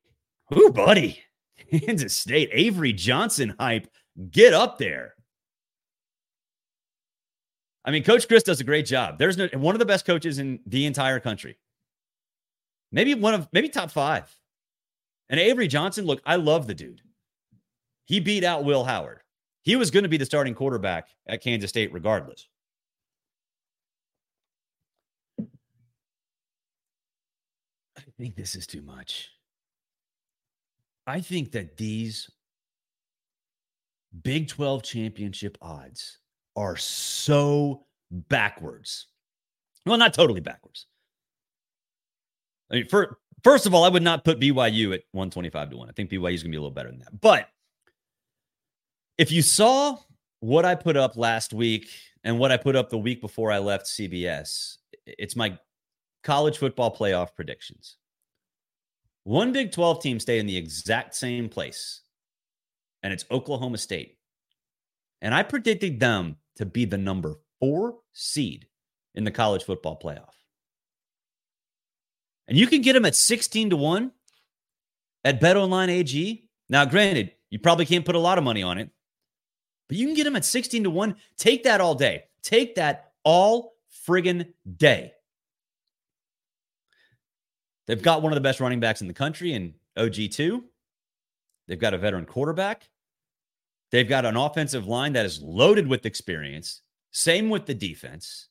Ooh, 0.57 0.71
buddy. 0.71 1.21
Kansas 1.71 2.15
State. 2.15 2.49
Avery 2.51 2.93
Johnson 2.93 3.55
hype. 3.59 3.87
Get 4.31 4.53
up 4.53 4.79
there. 4.79 5.13
I 7.85 7.91
mean, 7.91 8.03
Coach 8.03 8.27
Chris 8.27 8.43
does 8.43 8.59
a 8.59 8.63
great 8.63 8.87
job. 8.87 9.19
There's 9.19 9.37
no 9.37 9.47
one 9.53 9.75
of 9.75 9.79
the 9.79 9.85
best 9.85 10.05
coaches 10.05 10.39
in 10.39 10.59
the 10.65 10.85
entire 10.85 11.19
country. 11.19 11.57
Maybe 12.91 13.13
one 13.13 13.33
of 13.33 13.47
maybe 13.51 13.69
top 13.69 13.91
five. 13.91 14.33
And 15.29 15.39
Avery 15.39 15.67
Johnson, 15.67 16.05
look, 16.05 16.21
I 16.25 16.37
love 16.37 16.65
the 16.65 16.73
dude. 16.73 17.01
He 18.05 18.19
beat 18.19 18.43
out 18.43 18.63
Will 18.63 18.83
Howard. 18.83 19.19
He 19.61 19.75
was 19.75 19.91
going 19.91 20.03
to 20.03 20.09
be 20.09 20.17
the 20.17 20.25
starting 20.25 20.55
quarterback 20.55 21.09
at 21.27 21.41
Kansas 21.41 21.69
State 21.69 21.93
regardless. 21.93 22.47
Think 28.17 28.35
this 28.35 28.55
is 28.55 28.67
too 28.67 28.81
much. 28.81 29.29
I 31.05 31.21
think 31.21 31.51
that 31.51 31.77
these 31.77 32.29
Big 34.21 34.47
12 34.47 34.83
championship 34.83 35.57
odds 35.61 36.19
are 36.55 36.77
so 36.77 37.85
backwards. 38.11 39.07
Well, 39.85 39.97
not 39.97 40.13
totally 40.13 40.39
backwards. 40.39 40.85
I 42.71 42.75
mean, 42.75 42.87
for, 42.87 43.17
first 43.43 43.65
of 43.65 43.73
all, 43.73 43.83
I 43.83 43.89
would 43.89 44.03
not 44.03 44.23
put 44.23 44.39
BYU 44.39 44.93
at 44.93 45.01
125 45.11 45.71
to 45.71 45.77
1. 45.77 45.89
I 45.89 45.91
think 45.93 46.11
BYU 46.11 46.33
is 46.33 46.43
going 46.43 46.51
to 46.51 46.55
be 46.55 46.57
a 46.57 46.61
little 46.61 46.71
better 46.71 46.89
than 46.89 46.99
that. 46.99 47.19
But 47.19 47.49
if 49.17 49.31
you 49.31 49.41
saw 49.41 49.97
what 50.41 50.63
I 50.63 50.75
put 50.75 50.95
up 50.95 51.17
last 51.17 51.53
week 51.53 51.89
and 52.23 52.37
what 52.37 52.51
I 52.51 52.57
put 52.57 52.75
up 52.75 52.89
the 52.89 52.97
week 52.97 53.19
before 53.19 53.51
I 53.51 53.57
left 53.57 53.85
CBS, 53.85 54.77
it's 55.05 55.35
my 55.35 55.57
college 56.23 56.57
football 56.57 56.95
playoff 56.95 57.35
predictions. 57.35 57.97
One 59.23 59.53
Big 59.53 59.71
12 59.71 60.01
team 60.01 60.19
stayed 60.19 60.39
in 60.39 60.47
the 60.47 60.57
exact 60.57 61.15
same 61.15 61.49
place, 61.49 62.01
and 63.01 63.13
it's 63.13 63.25
Oklahoma 63.31 63.77
State. 63.77 64.17
And 65.21 65.33
I 65.33 65.43
predicted 65.43 65.99
them 65.99 66.37
to 66.57 66.65
be 66.65 66.85
the 66.85 66.97
number 66.97 67.35
four 67.59 67.95
seed 68.11 68.67
in 69.15 69.23
the 69.23 69.31
college 69.31 69.63
football 69.63 69.97
playoff. 70.03 70.33
And 72.47 72.57
you 72.57 72.67
can 72.67 72.81
get 72.81 72.93
them 72.93 73.05
at 73.05 73.15
16 73.15 73.69
to 73.69 73.77
1 73.77 74.11
at 75.23 75.39
BetOnline 75.39 75.89
AG. 75.89 76.49
Now, 76.67 76.83
granted, 76.83 77.31
you 77.49 77.59
probably 77.59 77.85
can't 77.85 78.05
put 78.05 78.15
a 78.15 78.19
lot 78.19 78.37
of 78.37 78.43
money 78.43 78.63
on 78.63 78.77
it, 78.77 78.89
but 79.87 79.97
you 79.97 80.05
can 80.05 80.15
get 80.15 80.25
them 80.25 80.35
at 80.35 80.43
16 80.43 80.83
to 80.83 80.89
1. 80.89 81.15
Take 81.37 81.63
that 81.63 81.79
all 81.79 81.95
day. 81.95 82.25
Take 82.41 82.75
that 82.75 83.13
all 83.23 83.75
friggin' 84.05 84.53
day. 84.75 85.13
They've 87.87 88.01
got 88.01 88.21
one 88.21 88.31
of 88.31 88.35
the 88.35 88.41
best 88.41 88.59
running 88.59 88.79
backs 88.79 89.01
in 89.01 89.07
the 89.07 89.13
country 89.13 89.53
in 89.53 89.73
OG2. 89.97 90.61
They've 91.67 91.79
got 91.79 91.93
a 91.93 91.97
veteran 91.97 92.25
quarterback. 92.25 92.89
They've 93.91 94.07
got 94.07 94.25
an 94.25 94.35
offensive 94.35 94.87
line 94.87 95.13
that 95.13 95.25
is 95.25 95.41
loaded 95.41 95.87
with 95.87 96.05
experience. 96.05 96.81
Same 97.11 97.49
with 97.49 97.65
the 97.65 97.73
defense. 97.73 98.47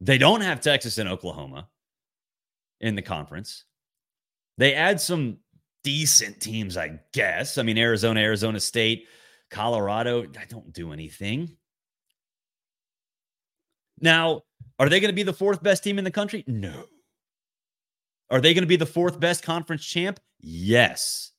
They 0.00 0.18
don't 0.18 0.40
have 0.40 0.60
Texas 0.60 0.98
and 0.98 1.08
Oklahoma 1.08 1.68
in 2.80 2.94
the 2.94 3.02
conference. 3.02 3.64
They 4.58 4.74
add 4.74 5.00
some 5.00 5.38
decent 5.82 6.40
teams, 6.40 6.76
I 6.76 7.00
guess. 7.12 7.56
I 7.56 7.62
mean, 7.62 7.78
Arizona, 7.78 8.20
Arizona 8.20 8.60
State, 8.60 9.06
Colorado, 9.50 10.24
I 10.38 10.44
don't 10.48 10.72
do 10.72 10.92
anything. 10.92 11.56
Now, 14.00 14.42
are 14.78 14.88
they 14.88 15.00
going 15.00 15.10
to 15.10 15.16
be 15.16 15.22
the 15.22 15.32
fourth 15.32 15.62
best 15.62 15.84
team 15.84 15.98
in 15.98 16.04
the 16.04 16.10
country? 16.10 16.44
No. 16.46 16.84
Are 18.32 18.40
they 18.40 18.54
going 18.54 18.62
to 18.62 18.68
be 18.68 18.76
the 18.76 18.86
fourth 18.86 19.20
best 19.20 19.44
conference 19.44 19.84
champ? 19.84 20.18
Yes. 20.40 21.32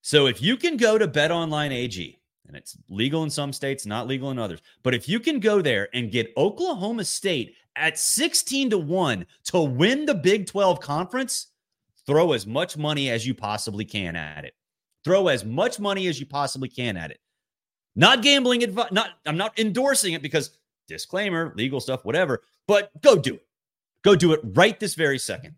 So 0.00 0.26
if 0.26 0.40
you 0.40 0.56
can 0.56 0.78
go 0.78 0.96
to 0.96 1.06
Bet 1.06 1.30
Online 1.30 1.70
AG, 1.70 2.18
and 2.48 2.56
it's 2.56 2.78
legal 2.88 3.22
in 3.24 3.30
some 3.30 3.52
states, 3.52 3.84
not 3.84 4.08
legal 4.08 4.30
in 4.30 4.38
others, 4.38 4.60
but 4.82 4.94
if 4.94 5.06
you 5.06 5.20
can 5.20 5.38
go 5.38 5.60
there 5.60 5.88
and 5.92 6.10
get 6.10 6.32
Oklahoma 6.38 7.04
State 7.04 7.54
at 7.76 7.98
16 7.98 8.70
to 8.70 8.78
1 8.78 9.26
to 9.44 9.60
win 9.60 10.06
the 10.06 10.14
Big 10.14 10.46
12 10.46 10.80
conference, 10.80 11.48
throw 12.06 12.32
as 12.32 12.46
much 12.46 12.78
money 12.78 13.10
as 13.10 13.26
you 13.26 13.34
possibly 13.34 13.84
can 13.84 14.16
at 14.16 14.46
it. 14.46 14.54
Throw 15.04 15.28
as 15.28 15.44
much 15.44 15.78
money 15.78 16.06
as 16.06 16.18
you 16.18 16.24
possibly 16.24 16.70
can 16.70 16.96
at 16.96 17.10
it. 17.10 17.20
Not 17.94 18.22
gambling 18.22 18.64
advice, 18.64 18.92
not 18.92 19.10
I'm 19.26 19.36
not 19.36 19.58
endorsing 19.58 20.14
it 20.14 20.22
because 20.22 20.52
disclaimer, 20.88 21.52
legal 21.54 21.80
stuff, 21.80 22.04
whatever, 22.06 22.42
but 22.66 22.90
go 23.02 23.16
do 23.16 23.34
it. 23.34 23.46
Go 24.02 24.16
do 24.16 24.32
it 24.32 24.40
right 24.44 24.78
this 24.78 24.94
very 24.94 25.18
second. 25.18 25.56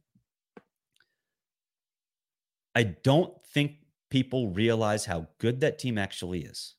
I 2.75 2.83
don't 2.85 3.33
think 3.47 3.77
people 4.11 4.51
realize 4.51 5.05
how 5.05 5.27
good 5.39 5.61
that 5.61 5.79
team 5.79 5.99
actually 5.99 6.41
is. 6.41 6.75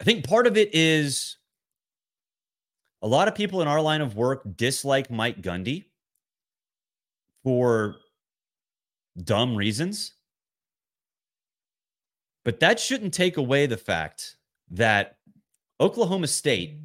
I 0.00 0.04
think 0.04 0.26
part 0.26 0.46
of 0.46 0.56
it 0.56 0.74
is 0.74 1.36
a 3.02 3.08
lot 3.08 3.28
of 3.28 3.34
people 3.34 3.62
in 3.62 3.68
our 3.68 3.80
line 3.80 4.00
of 4.00 4.16
work 4.16 4.42
dislike 4.56 5.10
Mike 5.10 5.42
Gundy 5.42 5.86
for 7.44 7.96
dumb 9.22 9.56
reasons. 9.56 10.12
But 12.44 12.60
that 12.60 12.78
shouldn't 12.78 13.14
take 13.14 13.36
away 13.36 13.66
the 13.66 13.76
fact 13.76 14.36
that 14.70 15.16
Oklahoma 15.80 16.28
State 16.28 16.78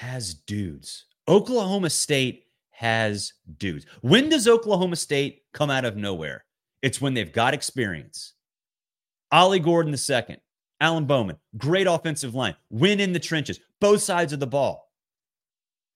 has 0.00 0.32
dudes. 0.32 1.04
Oklahoma 1.28 1.90
State 1.90 2.46
has 2.70 3.34
dudes. 3.58 3.84
When 4.00 4.30
does 4.30 4.48
Oklahoma 4.48 4.96
State 4.96 5.42
come 5.52 5.68
out 5.68 5.84
of 5.84 5.98
nowhere? 5.98 6.46
It's 6.80 7.02
when 7.02 7.12
they've 7.12 7.30
got 7.30 7.52
experience. 7.52 8.32
Ollie 9.30 9.58
Gordon 9.58 9.92
II, 9.94 10.38
Alan 10.80 11.04
Bowman, 11.04 11.36
great 11.58 11.86
offensive 11.86 12.34
line, 12.34 12.56
win 12.70 12.98
in 12.98 13.12
the 13.12 13.18
trenches, 13.18 13.60
both 13.78 14.00
sides 14.00 14.32
of 14.32 14.40
the 14.40 14.46
ball. 14.46 14.90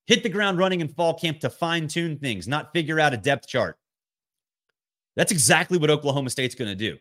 Hit 0.06 0.22
the 0.22 0.28
ground 0.28 0.58
running 0.58 0.82
in 0.82 0.88
fall 0.88 1.18
camp 1.18 1.40
to 1.40 1.48
fine 1.48 1.88
tune 1.88 2.18
things, 2.18 2.46
not 2.46 2.74
figure 2.74 3.00
out 3.00 3.14
a 3.14 3.16
depth 3.16 3.48
chart. 3.48 3.78
That's 5.16 5.32
exactly 5.32 5.78
what 5.78 5.88
Oklahoma 5.88 6.28
State's 6.28 6.54
going 6.54 6.70
to 6.70 6.74
do, 6.74 6.98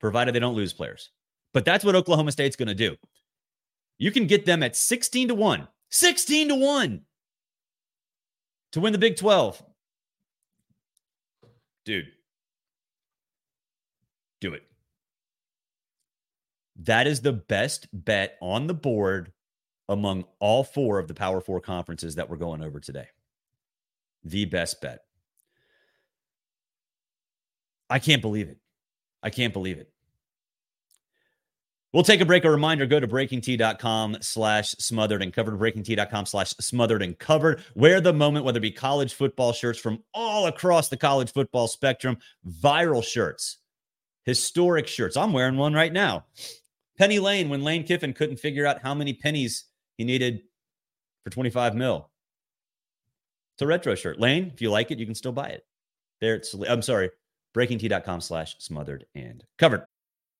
provided 0.00 0.34
they 0.34 0.40
don't 0.40 0.54
lose 0.54 0.74
players. 0.74 1.12
But 1.54 1.64
that's 1.64 1.82
what 1.82 1.96
Oklahoma 1.96 2.32
State's 2.32 2.56
going 2.56 2.68
to 2.68 2.74
do. 2.74 2.94
You 3.96 4.12
can 4.12 4.26
get 4.26 4.44
them 4.44 4.62
at 4.62 4.76
16 4.76 5.28
to 5.28 5.34
1 5.34 5.66
16 5.90 6.48
to 6.48 6.54
1 6.54 7.00
to 8.72 8.80
win 8.80 8.92
the 8.92 8.98
Big 8.98 9.16
12. 9.16 9.62
Dude, 11.84 12.06
do 14.40 14.52
it. 14.52 14.62
That 16.80 17.06
is 17.06 17.20
the 17.20 17.32
best 17.32 17.88
bet 17.92 18.36
on 18.42 18.66
the 18.66 18.74
board 18.74 19.32
among 19.88 20.24
all 20.40 20.64
four 20.64 20.98
of 20.98 21.08
the 21.08 21.14
Power 21.14 21.40
Four 21.40 21.60
conferences 21.60 22.16
that 22.16 22.28
we're 22.28 22.36
going 22.36 22.62
over 22.62 22.80
today. 22.80 23.06
The 24.24 24.44
best 24.44 24.80
bet. 24.80 25.00
I 27.88 27.98
can't 27.98 28.20
believe 28.20 28.48
it. 28.48 28.58
I 29.22 29.30
can't 29.30 29.52
believe 29.52 29.78
it. 29.78 29.90
We'll 31.92 32.02
take 32.02 32.20
a 32.20 32.26
break. 32.26 32.44
A 32.44 32.50
reminder, 32.50 32.84
go 32.84 33.00
to 33.00 33.08
breakingt.com 33.08 34.18
slash 34.20 34.72
smothered 34.72 35.22
and 35.22 35.32
covered, 35.32 35.58
breakingt.com 35.58 36.26
slash 36.26 36.50
smothered 36.60 37.02
and 37.02 37.18
covered. 37.18 37.62
Wear 37.74 38.00
the 38.00 38.12
moment, 38.12 38.44
whether 38.44 38.58
it 38.58 38.62
be 38.62 38.70
college 38.70 39.14
football 39.14 39.52
shirts 39.52 39.78
from 39.78 40.02
all 40.12 40.46
across 40.46 40.88
the 40.88 40.96
college 40.96 41.32
football 41.32 41.68
spectrum, 41.68 42.18
viral 42.46 43.04
shirts, 43.04 43.58
historic 44.24 44.88
shirts. 44.88 45.16
I'm 45.16 45.32
wearing 45.32 45.56
one 45.56 45.72
right 45.72 45.92
now. 45.92 46.26
Penny 46.98 47.18
Lane, 47.18 47.48
when 47.48 47.62
Lane 47.62 47.84
Kiffin 47.84 48.12
couldn't 48.12 48.38
figure 48.38 48.66
out 48.66 48.82
how 48.82 48.94
many 48.94 49.14
pennies 49.14 49.64
he 49.96 50.04
needed 50.04 50.42
for 51.24 51.30
25 51.30 51.74
mil. 51.74 52.10
It's 53.54 53.62
a 53.62 53.66
retro 53.66 53.94
shirt. 53.94 54.20
Lane, 54.20 54.50
if 54.52 54.60
you 54.60 54.70
like 54.70 54.90
it, 54.90 54.98
you 54.98 55.06
can 55.06 55.14
still 55.14 55.32
buy 55.32 55.48
it. 55.48 55.64
There 56.20 56.34
it's 56.34 56.54
I'm 56.54 56.82
sorry, 56.82 57.10
breakingt.com 57.54 58.20
slash 58.20 58.56
smothered 58.58 59.06
and 59.14 59.44
covered. 59.58 59.86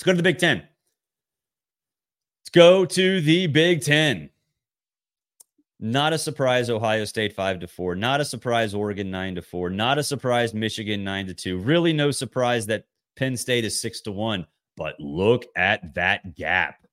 Let's 0.00 0.06
go 0.06 0.12
to 0.12 0.16
the 0.16 0.22
Big 0.22 0.38
Ten. 0.38 0.62
Let's 2.40 2.50
go 2.54 2.86
to 2.86 3.20
the 3.20 3.46
Big 3.48 3.82
Ten. 3.82 4.30
Not 5.78 6.14
a 6.14 6.18
surprise, 6.18 6.70
Ohio 6.70 7.04
State 7.04 7.34
five 7.34 7.60
to 7.60 7.66
four. 7.66 7.94
Not 7.94 8.22
a 8.22 8.24
surprise, 8.24 8.72
Oregon 8.72 9.10
nine 9.10 9.34
to 9.34 9.42
four. 9.42 9.68
Not 9.68 9.98
a 9.98 10.02
surprise, 10.02 10.54
Michigan 10.54 11.04
nine 11.04 11.26
to 11.26 11.34
two. 11.34 11.58
Really, 11.58 11.92
no 11.92 12.12
surprise 12.12 12.64
that 12.68 12.86
Penn 13.16 13.36
State 13.36 13.66
is 13.66 13.78
six 13.78 14.00
to 14.00 14.10
one. 14.10 14.46
But 14.74 14.98
look 14.98 15.44
at 15.54 15.92
that 15.96 16.34
gap 16.34 16.86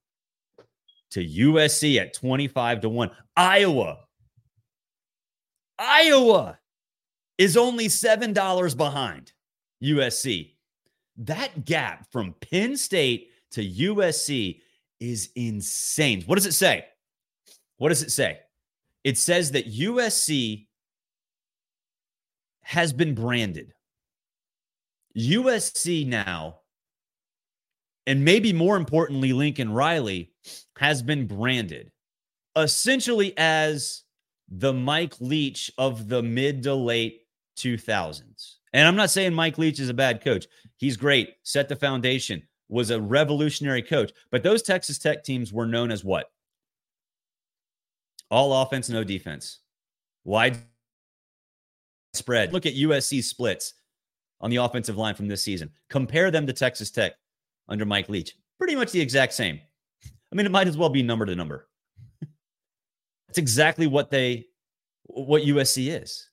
to 1.12 1.26
USC 1.26 2.02
at 2.02 2.14
25 2.14 2.82
to 2.82 2.90
1. 2.90 3.12
Iowa 3.38 4.00
Iowa 5.80 6.60
is 7.38 7.56
only 7.56 7.88
$7 7.88 8.76
behind 8.76 9.32
USC. 9.82 10.57
That 11.18 11.66
gap 11.66 12.12
from 12.12 12.36
Penn 12.42 12.78
State 12.78 13.32
to 13.52 13.68
USC 13.68 14.62
is 15.00 15.30
insane. 15.36 16.24
What 16.24 16.36
does 16.36 16.46
it 16.46 16.54
say? 16.54 16.86
What 17.78 17.90
does 17.90 18.04
it 18.04 18.12
say? 18.12 18.40
It 19.04 19.18
says 19.18 19.52
that 19.52 19.72
USC 19.72 20.68
has 22.62 22.94
been 22.94 23.16
branded. 23.16 23.74
USC 25.18 26.06
now, 26.06 26.60
and 28.06 28.24
maybe 28.24 28.54
more 28.54 28.78
importantly, 28.78 29.34
Lincoln 29.34 29.72
Riley 29.72 30.32
has 30.78 31.02
been 31.02 31.26
branded 31.28 31.92
essentially 32.56 33.34
as 33.38 34.04
the 34.50 34.74
Mike 34.74 35.16
Leach 35.20 35.72
of 35.78 36.08
the 36.08 36.22
mid 36.22 36.64
to 36.64 36.74
late 36.74 37.22
2000s. 37.58 38.56
And 38.74 38.88
I'm 38.88 38.96
not 38.96 39.10
saying 39.10 39.34
Mike 39.34 39.58
Leach 39.58 39.80
is 39.80 39.90
a 39.90 39.94
bad 39.94 40.22
coach. 40.24 40.48
He's 40.78 40.98
great, 40.98 41.36
set 41.44 41.68
the 41.70 41.76
foundation, 41.76 42.44
was 42.70 42.92
a 42.92 43.02
revolutionary 43.02 43.82
coach. 43.82 44.12
But 44.32 44.44
those 44.44 44.62
Texas 44.62 44.98
Tech 44.98 45.24
teams 45.24 45.52
were 45.52 45.66
known 45.66 45.92
as 45.92 46.04
what? 46.04 46.32
All 48.30 48.62
offense, 48.62 48.90
no 48.90 49.04
defense. 49.04 49.60
Wide 50.24 50.58
spread. 52.14 52.54
Look 52.54 52.66
at 52.66 52.76
USC 52.76 53.24
splits 53.24 53.74
on 54.42 54.50
the 54.50 54.58
offensive 54.58 54.98
line 54.98 55.16
from 55.16 55.28
this 55.28 55.42
season. 55.42 55.72
Compare 55.90 56.32
them 56.32 56.46
to 56.48 56.54
Texas 56.54 56.92
Tech 56.92 57.14
under 57.70 57.86
Mike 57.86 58.10
Leach. 58.10 58.36
Pretty 58.58 58.76
much 58.76 58.92
the 58.92 59.02
exact 59.02 59.34
same. 59.34 59.60
I 60.04 60.36
mean, 60.36 60.46
it 60.46 60.52
might 60.52 60.68
as 60.68 60.78
well 60.78 60.90
be 60.90 61.04
number 61.04 61.26
to 61.26 61.36
number. 61.36 61.68
That's 63.28 63.38
exactly 63.38 63.88
what 63.88 64.12
they 64.12 64.48
what 65.06 65.44
USC 65.44 66.02
is. 66.02 66.30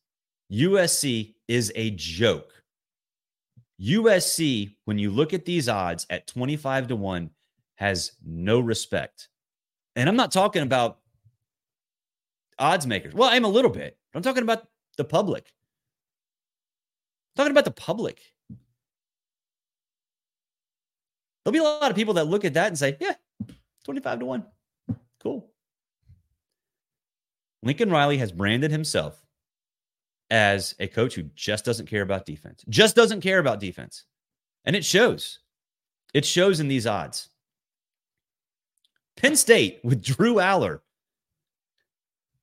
USC 0.53 1.35
is 1.49 1.73
a 1.77 1.91
joke. 1.91 2.54
USC, 3.85 4.75
when 4.87 4.99
you 4.99 5.11
look 5.11 5.35
at 5.35 5.45
these 5.45 5.69
odds 5.69 6.07
at 6.09 6.27
25 6.27 6.89
to 6.89 6.97
1, 6.97 7.31
has 7.77 8.13
no 8.25 8.61
respect. 8.61 9.29
And 9.97 10.09
I'm 10.09 10.17
not 10.17 10.33
talking 10.33 10.63
about 10.63 10.99
odds 12.59 12.87
makers. 12.87 13.15
Well, 13.15 13.31
I'm 13.31 13.45
a 13.45 13.49
little 13.49 13.71
bit. 13.71 13.99
I'm 14.15 14.23
talking 14.23 14.43
about 14.43 14.67
the 14.97 15.05
public. 15.05 15.53
I'm 17.37 17.43
talking 17.43 17.53
about 17.53 17.65
the 17.65 17.73
public. 17.73 18.21
There'll 21.45 21.53
be 21.53 21.59
a 21.59 21.63
lot 21.63 21.91
of 21.91 21.97
people 21.97 22.15
that 22.15 22.27
look 22.27 22.45
at 22.45 22.55
that 22.55 22.69
and 22.69 22.79
say, 22.79 22.97
yeah, 23.01 23.15
25 23.85 24.21
to 24.21 24.25
1. 24.25 24.45
Cool. 25.23 25.51
Lincoln 27.63 27.91
Riley 27.91 28.19
has 28.19 28.33
branded 28.33 28.71
himself 28.71 29.24
as 30.35 30.75
a 30.81 30.89
coach 30.89 31.15
who 31.15 31.23
just 31.37 31.65
doesn't 31.65 31.87
care 31.87 32.03
about 32.03 32.27
defense, 32.27 32.65
just 32.69 32.97
doesn't 32.97 33.21
care 33.21 33.39
about 33.39 33.61
defense. 33.61 34.03
And 34.65 34.75
it 34.75 34.85
shows. 34.85 35.39
It 36.13 36.25
shows 36.25 36.59
in 36.59 36.67
these 36.67 36.89
odds. 36.89 37.29
Penn 39.17 39.37
State 39.37 39.79
with 39.85 40.03
Drew 40.03 40.35
Allar 40.35 40.81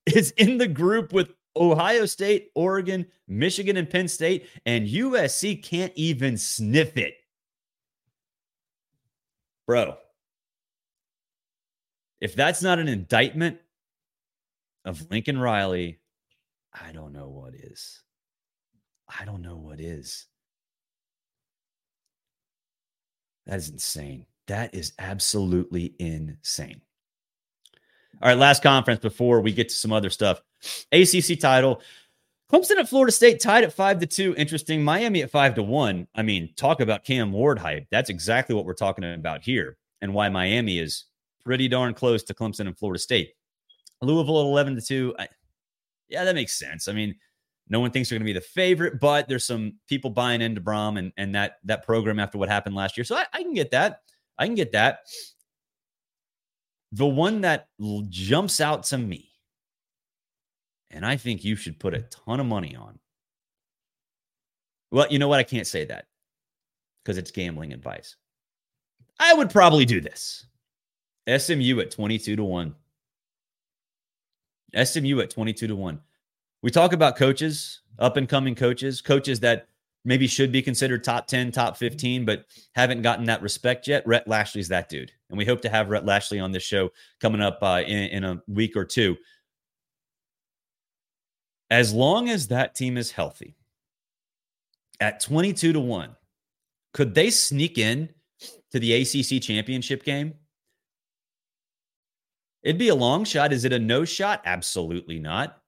is 0.05 0.31
in 0.37 0.57
the 0.57 0.69
group 0.69 1.11
with 1.11 1.33
Ohio 1.57 2.05
State, 2.05 2.51
Oregon, 2.55 3.07
Michigan, 3.27 3.75
and 3.75 3.89
Penn 3.89 4.07
State, 4.07 4.47
and 4.65 4.87
USC 4.87 5.61
can't 5.61 5.91
even 5.97 6.37
sniff 6.37 6.95
it. 6.95 7.15
Bro, 9.67 9.97
if 12.21 12.35
that's 12.35 12.61
not 12.61 12.79
an 12.79 12.87
indictment 12.87 13.57
of 14.85 15.11
Lincoln 15.11 15.37
Riley, 15.37 16.00
I 16.73 16.91
don't 16.91 17.13
know 17.13 17.27
what 17.27 17.53
is. 17.55 18.01
I 19.19 19.25
don't 19.25 19.41
know 19.41 19.57
what 19.57 19.79
is. 19.79 20.25
That 23.45 23.57
is 23.57 23.69
insane. 23.69 24.25
That 24.47 24.73
is 24.73 24.93
absolutely 24.99 25.93
insane. 25.99 26.81
All 28.21 28.29
right, 28.29 28.37
last 28.37 28.61
conference 28.61 28.99
before 28.99 29.41
we 29.41 29.51
get 29.51 29.69
to 29.69 29.75
some 29.75 29.91
other 29.91 30.09
stuff. 30.09 30.41
ACC 30.91 31.39
title. 31.39 31.81
Clemson 32.51 32.77
at 32.77 32.89
Florida 32.89 33.11
State 33.11 33.39
tied 33.39 33.63
at 33.63 33.73
five 33.73 33.99
to 33.99 34.05
two. 34.05 34.35
Interesting. 34.37 34.83
Miami 34.83 35.23
at 35.23 35.31
five 35.31 35.55
to 35.55 35.63
one. 35.63 36.07
I 36.13 36.21
mean, 36.21 36.53
talk 36.55 36.81
about 36.81 37.05
Cam 37.05 37.31
Ward 37.31 37.57
hype. 37.57 37.87
That's 37.89 38.09
exactly 38.09 38.53
what 38.53 38.65
we're 38.65 38.73
talking 38.73 39.05
about 39.05 39.41
here, 39.41 39.77
and 40.01 40.13
why 40.13 40.29
Miami 40.29 40.77
is 40.77 41.05
pretty 41.43 41.67
darn 41.67 41.93
close 41.93 42.23
to 42.23 42.33
Clemson 42.33 42.67
and 42.67 42.77
Florida 42.77 42.99
State. 42.99 43.33
Louisville 44.01 44.41
at 44.41 44.45
11 44.45 44.75
to 44.75 44.81
2. 44.81 45.15
Yeah, 46.11 46.25
that 46.25 46.35
makes 46.35 46.59
sense. 46.59 46.87
I 46.87 46.93
mean, 46.93 47.15
no 47.69 47.79
one 47.79 47.89
thinks 47.91 48.09
they're 48.09 48.19
going 48.19 48.27
to 48.27 48.33
be 48.33 48.37
the 48.37 48.45
favorite, 48.45 48.99
but 48.99 49.29
there's 49.29 49.45
some 49.45 49.73
people 49.87 50.09
buying 50.09 50.41
into 50.41 50.59
Brohm 50.59 50.99
and, 50.99 51.13
and 51.17 51.33
that 51.35 51.59
that 51.63 51.85
program 51.85 52.19
after 52.19 52.37
what 52.37 52.49
happened 52.49 52.75
last 52.75 52.97
year. 52.97 53.05
So 53.05 53.15
I, 53.15 53.25
I 53.33 53.41
can 53.41 53.53
get 53.53 53.71
that. 53.71 54.01
I 54.37 54.45
can 54.45 54.55
get 54.55 54.73
that. 54.73 54.99
The 56.91 57.05
one 57.05 57.41
that 57.41 57.69
jumps 58.09 58.59
out 58.59 58.83
to 58.85 58.97
me, 58.97 59.29
and 60.89 61.05
I 61.05 61.15
think 61.15 61.45
you 61.45 61.55
should 61.55 61.79
put 61.79 61.93
a 61.93 62.01
ton 62.01 62.41
of 62.41 62.45
money 62.45 62.75
on. 62.75 62.99
Well, 64.91 65.07
you 65.09 65.19
know 65.19 65.29
what? 65.29 65.39
I 65.39 65.43
can't 65.43 65.65
say 65.67 65.85
that 65.85 66.07
because 67.03 67.17
it's 67.17 67.31
gambling 67.31 67.71
advice. 67.71 68.17
I 69.17 69.33
would 69.33 69.49
probably 69.49 69.85
do 69.85 70.01
this. 70.01 70.45
SMU 71.37 71.79
at 71.79 71.91
22 71.91 72.35
to 72.35 72.43
1. 72.43 72.75
SMU 74.75 75.19
at 75.19 75.29
22 75.29 75.67
to 75.67 75.75
1. 75.75 75.99
We 76.61 76.71
talk 76.71 76.93
about 76.93 77.17
coaches, 77.17 77.81
up 77.99 78.17
and 78.17 78.29
coming 78.29 78.55
coaches, 78.55 79.01
coaches 79.01 79.39
that 79.41 79.67
maybe 80.03 80.27
should 80.27 80.51
be 80.51 80.61
considered 80.61 81.03
top 81.03 81.27
10, 81.27 81.51
top 81.51 81.77
15, 81.77 82.25
but 82.25 82.45
haven't 82.73 83.01
gotten 83.01 83.25
that 83.25 83.41
respect 83.41 83.87
yet. 83.87 84.05
Rhett 84.05 84.27
Lashlee's 84.27 84.67
that 84.69 84.89
dude. 84.89 85.11
And 85.29 85.37
we 85.37 85.45
hope 85.45 85.61
to 85.61 85.69
have 85.69 85.89
Rhett 85.89 86.05
Lashlee 86.05 86.39
on 86.39 86.51
this 86.51 86.63
show 86.63 86.89
coming 87.19 87.41
up 87.41 87.59
uh, 87.61 87.83
in, 87.85 88.09
in 88.09 88.23
a 88.23 88.41
week 88.47 88.75
or 88.75 88.85
two. 88.85 89.17
As 91.69 91.93
long 91.93 92.29
as 92.29 92.47
that 92.47 92.75
team 92.75 92.97
is 92.97 93.11
healthy, 93.11 93.55
at 94.99 95.19
22 95.19 95.73
to 95.73 95.79
1, 95.79 96.15
could 96.93 97.15
they 97.15 97.29
sneak 97.29 97.77
in 97.77 98.09
to 98.71 98.79
the 98.79 98.93
ACC 98.93 99.41
championship 99.41 100.03
game? 100.03 100.33
It'd 102.63 102.77
be 102.77 102.89
a 102.89 102.95
long 102.95 103.23
shot. 103.23 103.53
Is 103.53 103.65
it 103.65 103.73
a 103.73 103.79
no 103.79 104.05
shot? 104.05 104.41
Absolutely 104.45 105.19
not. 105.19 105.61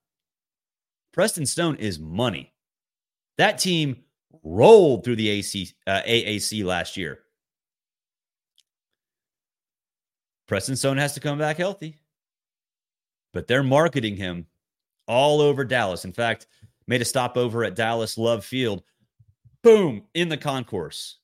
Preston 1.12 1.45
Stone 1.45 1.75
is 1.75 1.99
money. 1.99 2.53
That 3.38 3.58
team 3.58 3.97
rolled 4.43 5.03
through 5.03 5.15
the 5.15 5.29
AC, 5.29 5.69
uh, 5.88 6.01
AAC 6.06 6.63
last 6.63 6.97
year. 6.97 7.19
Preston 10.47 10.75
Stone 10.75 10.97
has 10.97 11.13
to 11.13 11.19
come 11.19 11.38
back 11.38 11.58
healthy, 11.58 11.97
but 13.32 13.47
they're 13.47 13.63
marketing 13.63 14.17
him 14.17 14.45
all 15.08 15.41
over 15.41 15.63
Dallas. 15.63 16.06
In 16.06 16.13
fact, 16.13 16.47
made 16.88 17.01
a 17.01 17.06
stopover 17.06 17.63
at 17.63 17.75
Dallas 17.75 18.17
Love 18.17 18.43
Field. 18.43 18.84
Boom, 19.63 20.03
in 20.13 20.29
the 20.29 20.38
concourse. 20.38 21.17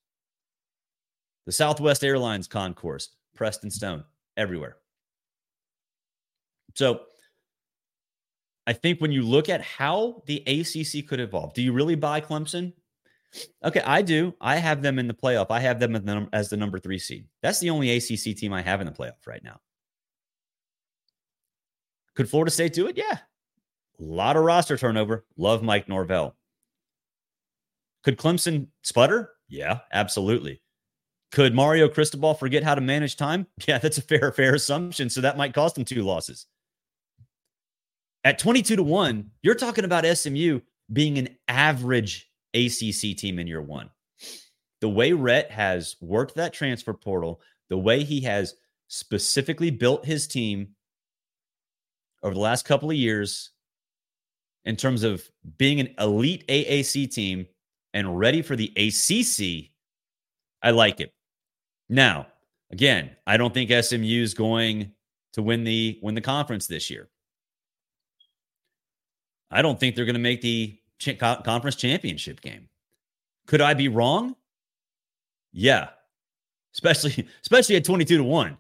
The 1.46 1.52
Southwest 1.52 2.04
Airlines 2.04 2.48
concourse, 2.48 3.10
Preston 3.36 3.72
Stone, 3.72 4.04
everywhere. 4.38 4.79
So 6.76 7.02
I 8.68 8.74
think 8.74 9.02
when 9.02 9.12
you 9.12 9.24
look 9.24 9.50
at 9.50 9.62
how 9.62 10.24
the 10.28 10.44
ACC 10.46 11.08
could 11.08 11.20
evolve, 11.20 11.54
do 11.54 11.62
you 11.62 11.74
really 11.74 11.96
buy 11.96 12.22
Clemson? 12.22 12.74
Okay, 13.64 13.82
I 13.82 14.02
do. 14.02 14.34
I 14.42 14.56
have 14.58 14.82
them 14.82 15.00
in 15.00 15.08
the 15.08 15.14
playoff. 15.14 15.48
I 15.50 15.60
have 15.60 15.80
them 15.80 16.30
as 16.34 16.50
the 16.50 16.58
number 16.58 16.80
three 16.80 17.00
seed. 17.00 17.26
That's 17.42 17.60
the 17.60 17.70
only 17.70 17.96
ACC 17.96 18.36
team 18.36 18.54
I 18.54 18.62
have 18.62 18.82
in 18.82 18.88
the 18.88 18.94
playoff 18.94 19.28
right 19.28 19.44
now. 19.44 19.60
Could 22.16 22.30
Florida 22.30 22.52
State 22.52 22.74
do 22.74 22.88
it? 22.88 22.98
Yeah. 22.98 23.18
A 24.00 24.04
lot 24.04 24.36
of 24.36 24.44
roster 24.44 24.78
turnover. 24.78 25.26
Love 25.38 25.62
Mike 25.62 25.88
Norvell. 25.88 26.36
Could 28.04 28.18
Clemson 28.18 28.68
sputter? 28.84 29.32
Yeah, 29.48 29.80
absolutely. 29.92 30.62
Could 31.32 31.54
Mario 31.54 31.88
Cristobal 31.88 32.34
forget 32.34 32.64
how 32.64 32.76
to 32.76 32.82
manage 32.82 33.16
time? 33.16 33.46
Yeah, 33.68 33.78
that's 33.78 33.98
a 33.98 34.02
fair, 34.02 34.32
fair 34.32 34.56
assumption. 34.56 35.10
So 35.10 35.22
that 35.22 35.38
might 35.38 35.54
cost 35.54 35.78
him 35.78 35.86
two 35.86 36.02
losses. 36.02 36.46
At 38.24 38.40
22 38.40 38.76
to 38.76 38.84
1, 38.84 39.32
you're 39.42 39.56
talking 39.56 39.86
about 39.86 40.06
SMU 40.06 40.60
being 40.92 41.18
an 41.18 41.30
average 41.48 42.30
ACC 42.54 43.16
team 43.16 43.40
in 43.40 43.48
year 43.48 43.62
one. 43.62 43.90
The 44.82 44.90
way 44.90 45.14
Rhett 45.14 45.52
has 45.52 45.96
worked 46.02 46.36
that 46.36 46.54
transfer 46.54 46.94
portal, 46.94 47.42
the 47.70 47.78
way 47.78 48.04
he 48.04 48.22
has 48.22 48.56
specifically 48.88 49.70
built 49.70 50.06
his 50.06 50.28
team 50.28 50.70
over 52.24 52.34
the 52.34 52.40
last 52.40 52.66
couple 52.66 52.90
of 52.90 52.96
years 52.96 53.52
in 54.66 54.76
terms 54.76 55.04
of 55.04 55.24
being 55.58 55.80
an 55.80 55.94
elite 56.00 56.46
AAC 56.48 57.14
team 57.14 57.48
and 57.94 58.20
ready 58.20 58.42
for 58.42 58.56
the 58.56 58.72
ACC, 58.76 59.72
I 60.62 60.72
like 60.72 61.00
it. 61.00 61.14
Now, 61.88 62.28
again, 62.72 63.12
I 63.26 63.38
don't 63.38 63.54
think 63.54 63.72
SMU 63.72 64.22
is 64.22 64.34
going 64.34 64.92
to 65.34 65.42
win 65.42 65.64
the 65.64 66.00
win 66.02 66.16
the 66.16 66.22
conference 66.22 66.68
this 66.68 66.90
year. 66.90 67.10
I 69.52 69.62
don't 69.62 69.80
think 69.80 69.96
they're 69.96 70.06
going 70.06 70.14
to 70.14 70.20
make 70.20 70.42
the 70.42 70.80
conference 71.44 71.76
championship 71.76 72.42
game. 72.42 72.70
Could 73.48 73.62
I 73.62 73.74
be 73.74 73.88
wrong? 73.88 74.36
Yeah. 75.52 75.90
Especially 76.74 77.28
especially 77.42 77.76
at 77.76 77.86
22 77.86 78.18
to 78.18 78.24
1. 78.24 78.58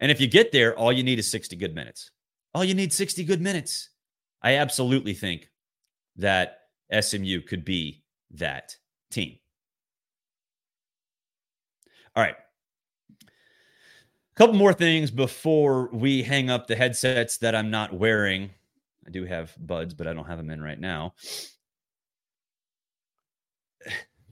And 0.00 0.10
if 0.10 0.20
you 0.20 0.26
get 0.26 0.52
there, 0.52 0.76
all 0.76 0.92
you 0.92 1.02
need 1.02 1.18
is 1.18 1.30
60 1.30 1.56
good 1.56 1.74
minutes. 1.74 2.10
All 2.54 2.64
you 2.64 2.74
need 2.74 2.92
60 2.92 3.24
good 3.24 3.40
minutes. 3.40 3.90
I 4.42 4.56
absolutely 4.56 5.14
think 5.14 5.50
that 6.16 6.60
SMU 7.00 7.40
could 7.40 7.64
be 7.64 8.02
that 8.32 8.76
team. 9.10 9.38
All 12.14 12.22
right. 12.22 12.36
A 13.22 14.34
couple 14.36 14.54
more 14.54 14.72
things 14.72 15.10
before 15.10 15.88
we 15.92 16.22
hang 16.22 16.50
up 16.50 16.66
the 16.66 16.76
headsets 16.76 17.38
that 17.38 17.54
I'm 17.54 17.70
not 17.70 17.92
wearing. 17.92 18.50
I 19.06 19.10
do 19.10 19.24
have 19.24 19.54
buds, 19.58 19.94
but 19.94 20.06
I 20.06 20.12
don't 20.12 20.26
have 20.26 20.38
them 20.38 20.50
in 20.50 20.60
right 20.60 20.78
now. 20.78 21.14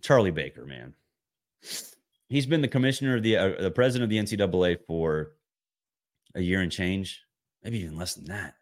Charlie 0.03 0.31
Baker, 0.31 0.65
man. 0.67 0.95
He's 2.29 2.47
been 2.47 2.63
the 2.63 2.69
commissioner 2.69 3.17
of 3.17 3.23
the 3.23 3.37
uh, 3.37 3.63
the 3.63 3.71
president 3.71 4.05
of 4.05 4.11
the 4.11 4.37
NCAA 4.37 4.79
for 4.87 5.33
a 6.35 6.41
year 6.41 6.61
and 6.61 6.73
change, 6.73 7.23
maybe 7.63 7.81
even 7.81 7.97
less 7.97 8.15
than 8.15 8.25
that. 8.27 8.55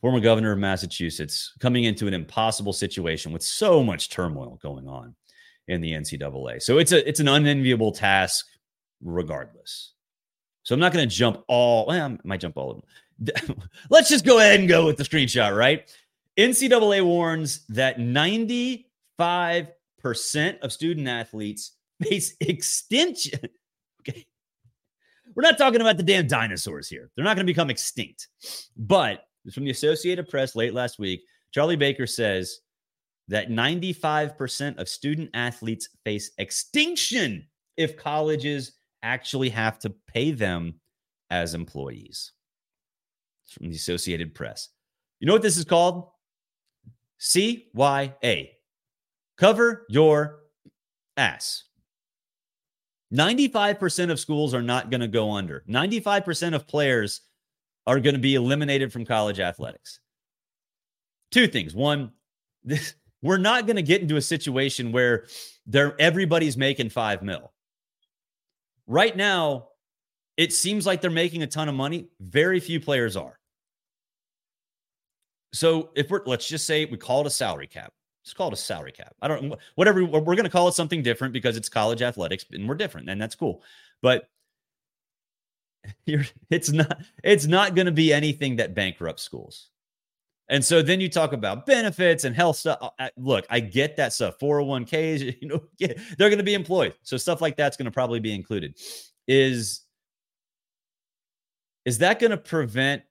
Former 0.00 0.20
governor 0.20 0.52
of 0.52 0.58
Massachusetts 0.58 1.52
coming 1.60 1.84
into 1.84 2.06
an 2.06 2.14
impossible 2.14 2.72
situation 2.72 3.32
with 3.32 3.42
so 3.42 3.82
much 3.82 4.08
turmoil 4.08 4.58
going 4.62 4.88
on 4.88 5.14
in 5.68 5.80
the 5.80 5.92
NCAA. 5.92 6.60
So 6.62 6.78
it's 6.78 6.92
a 6.92 7.06
it's 7.08 7.20
an 7.20 7.28
unenviable 7.28 7.92
task 7.92 8.46
regardless. 9.02 9.92
So 10.62 10.74
I'm 10.74 10.80
not 10.80 10.92
going 10.92 11.08
to 11.08 11.14
jump 11.14 11.42
all. 11.48 11.86
Well, 11.86 12.12
I 12.12 12.18
might 12.26 12.40
jump 12.40 12.56
all 12.56 12.70
of 12.70 12.76
them. 12.78 12.84
Let's 13.90 14.08
just 14.08 14.24
go 14.24 14.38
ahead 14.38 14.60
and 14.60 14.68
go 14.68 14.86
with 14.86 14.96
the 14.96 15.04
screenshot, 15.04 15.56
right? 15.56 15.90
NCAA 16.38 17.04
warns 17.04 17.66
that 17.68 17.98
95% 17.98 18.84
of 20.62 20.72
student 20.72 21.08
athletes 21.08 21.72
face 22.02 22.34
extinction. 22.40 23.40
okay. 24.00 24.26
We're 25.34 25.42
not 25.42 25.58
talking 25.58 25.80
about 25.80 25.96
the 25.96 26.02
damn 26.02 26.26
dinosaurs 26.26 26.88
here. 26.88 27.10
They're 27.14 27.24
not 27.24 27.36
going 27.36 27.46
to 27.46 27.50
become 27.52 27.70
extinct. 27.70 28.28
But 28.76 29.24
from 29.52 29.64
the 29.64 29.70
Associated 29.70 30.28
Press 30.28 30.56
late 30.56 30.74
last 30.74 30.98
week, 30.98 31.22
Charlie 31.52 31.76
Baker 31.76 32.06
says 32.06 32.60
that 33.28 33.48
95% 33.48 34.78
of 34.78 34.88
student 34.88 35.30
athletes 35.34 35.88
face 36.04 36.32
extinction 36.38 37.46
if 37.76 37.96
colleges 37.96 38.72
actually 39.02 39.48
have 39.50 39.78
to 39.80 39.94
pay 40.08 40.32
them 40.32 40.74
as 41.30 41.54
employees. 41.54 42.32
From 43.50 43.68
the 43.68 43.76
Associated 43.76 44.34
Press. 44.34 44.68
You 45.18 45.26
know 45.26 45.32
what 45.32 45.42
this 45.42 45.56
is 45.56 45.64
called? 45.64 46.08
CYA. 47.20 48.50
Cover 49.36 49.86
your 49.88 50.40
ass. 51.16 51.64
95% 53.12 54.10
of 54.10 54.20
schools 54.20 54.54
are 54.54 54.62
not 54.62 54.90
going 54.90 55.00
to 55.00 55.08
go 55.08 55.32
under. 55.32 55.64
95% 55.68 56.54
of 56.54 56.68
players 56.68 57.22
are 57.86 57.98
going 57.98 58.14
to 58.14 58.20
be 58.20 58.36
eliminated 58.36 58.92
from 58.92 59.04
college 59.04 59.40
athletics. 59.40 59.98
Two 61.30 61.48
things. 61.48 61.74
One, 61.74 62.12
this, 62.62 62.94
we're 63.22 63.38
not 63.38 63.66
going 63.66 63.76
to 63.76 63.82
get 63.82 64.00
into 64.00 64.16
a 64.16 64.22
situation 64.22 64.92
where 64.92 65.26
there 65.66 66.00
everybody's 66.00 66.56
making 66.56 66.90
5 66.90 67.22
mil. 67.22 67.52
Right 68.86 69.16
now, 69.16 69.68
it 70.36 70.52
seems 70.52 70.86
like 70.86 71.00
they're 71.00 71.10
making 71.10 71.42
a 71.42 71.46
ton 71.46 71.68
of 71.68 71.74
money. 71.74 72.08
Very 72.20 72.60
few 72.60 72.80
players 72.80 73.16
are. 73.16 73.39
So 75.52 75.90
if 75.96 76.10
we're 76.10 76.22
let's 76.26 76.48
just 76.48 76.66
say 76.66 76.84
we 76.84 76.96
call 76.96 77.22
it 77.22 77.26
a 77.26 77.30
salary 77.30 77.66
cap. 77.66 77.92
Let's 78.24 78.34
call 78.34 78.48
it 78.48 78.54
a 78.54 78.56
salary 78.56 78.92
cap. 78.92 79.14
I 79.22 79.28
don't 79.28 79.54
whatever 79.74 80.04
we're 80.04 80.20
going 80.20 80.44
to 80.44 80.50
call 80.50 80.68
it 80.68 80.74
something 80.74 81.02
different 81.02 81.32
because 81.32 81.56
it's 81.56 81.68
college 81.68 82.02
athletics 82.02 82.44
and 82.52 82.68
we're 82.68 82.74
different 82.74 83.08
and 83.08 83.20
that's 83.20 83.34
cool. 83.34 83.62
But 84.02 84.28
it's 86.50 86.70
not 86.70 87.02
it's 87.24 87.46
not 87.46 87.74
going 87.74 87.86
to 87.86 87.92
be 87.92 88.12
anything 88.12 88.56
that 88.56 88.74
bankrupts 88.74 89.22
schools. 89.22 89.70
And 90.50 90.64
so 90.64 90.82
then 90.82 91.00
you 91.00 91.08
talk 91.08 91.32
about 91.32 91.64
benefits 91.64 92.24
and 92.24 92.34
health 92.34 92.56
stuff. 92.56 92.92
Look, 93.16 93.46
I 93.50 93.60
get 93.60 93.96
that 93.98 94.12
stuff. 94.12 94.36
401ks, 94.40 95.36
you 95.40 95.48
know, 95.48 95.62
yeah, 95.78 95.92
they're 96.18 96.28
going 96.28 96.38
to 96.38 96.44
be 96.44 96.54
employed. 96.54 96.94
So 97.02 97.16
stuff 97.16 97.40
like 97.40 97.56
that's 97.56 97.76
going 97.76 97.84
to 97.84 97.92
probably 97.92 98.18
be 98.18 98.34
included. 98.34 98.76
Is 99.28 99.82
is 101.84 101.98
that 101.98 102.18
going 102.18 102.32
to 102.32 102.36
prevent 102.36 103.02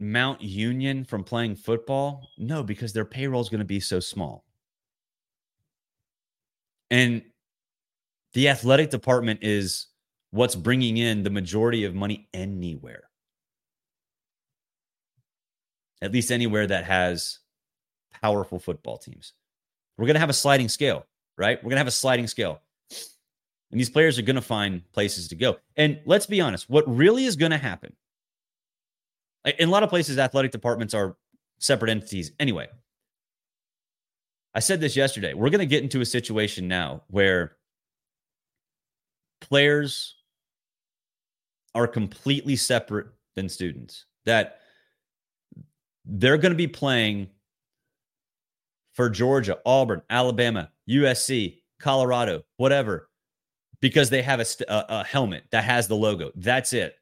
Mount 0.00 0.42
Union 0.42 1.04
from 1.04 1.24
playing 1.24 1.56
football? 1.56 2.28
No, 2.38 2.62
because 2.62 2.92
their 2.92 3.04
payroll 3.04 3.40
is 3.40 3.48
going 3.48 3.60
to 3.60 3.64
be 3.64 3.80
so 3.80 4.00
small. 4.00 4.44
And 6.90 7.22
the 8.34 8.48
athletic 8.48 8.90
department 8.90 9.40
is 9.42 9.86
what's 10.30 10.54
bringing 10.54 10.96
in 10.96 11.22
the 11.22 11.30
majority 11.30 11.84
of 11.84 11.94
money 11.94 12.28
anywhere 12.34 13.04
at 16.04 16.12
least 16.12 16.30
anywhere 16.30 16.66
that 16.66 16.84
has 16.84 17.38
powerful 18.22 18.58
football 18.58 18.98
teams. 18.98 19.32
We're 19.96 20.04
going 20.04 20.14
to 20.14 20.20
have 20.20 20.28
a 20.28 20.34
sliding 20.34 20.68
scale, 20.68 21.06
right? 21.38 21.58
We're 21.58 21.70
going 21.70 21.76
to 21.76 21.78
have 21.78 21.86
a 21.86 21.92
sliding 21.92 22.26
scale. 22.26 22.60
And 23.70 23.80
these 23.80 23.88
players 23.88 24.18
are 24.18 24.22
going 24.22 24.36
to 24.36 24.42
find 24.42 24.82
places 24.92 25.28
to 25.28 25.34
go. 25.34 25.56
And 25.76 25.98
let's 26.04 26.26
be 26.26 26.42
honest, 26.42 26.68
what 26.68 26.84
really 26.86 27.24
is 27.24 27.36
going 27.36 27.52
to 27.52 27.58
happen 27.58 27.94
in 29.44 29.68
a 29.68 29.72
lot 29.72 29.82
of 29.82 29.90
places, 29.90 30.18
athletic 30.18 30.50
departments 30.50 30.94
are 30.94 31.16
separate 31.58 31.90
entities 31.90 32.32
anyway. 32.38 32.68
I 34.54 34.60
said 34.60 34.80
this 34.80 34.96
yesterday. 34.96 35.34
We're 35.34 35.50
going 35.50 35.60
to 35.60 35.66
get 35.66 35.82
into 35.82 36.00
a 36.00 36.06
situation 36.06 36.68
now 36.68 37.02
where 37.08 37.56
players 39.40 40.14
are 41.74 41.88
completely 41.88 42.56
separate 42.56 43.08
than 43.34 43.48
students. 43.48 44.06
That 44.26 44.60
they're 46.04 46.38
going 46.38 46.52
to 46.52 46.56
be 46.56 46.68
playing 46.68 47.30
for 48.92 49.10
Georgia, 49.10 49.58
Auburn, 49.66 50.02
Alabama, 50.08 50.70
USC, 50.88 51.58
Colorado, 51.80 52.44
whatever, 52.56 53.08
because 53.80 54.08
they 54.08 54.22
have 54.22 54.40
a, 54.40 54.46
a, 54.68 54.86
a, 55.00 55.04
helmet 55.04 55.44
that 55.50 55.64
has 55.64 55.88
the 55.88 55.96
logo. 55.96 56.30
That's 56.36 56.72
it. 56.72 56.96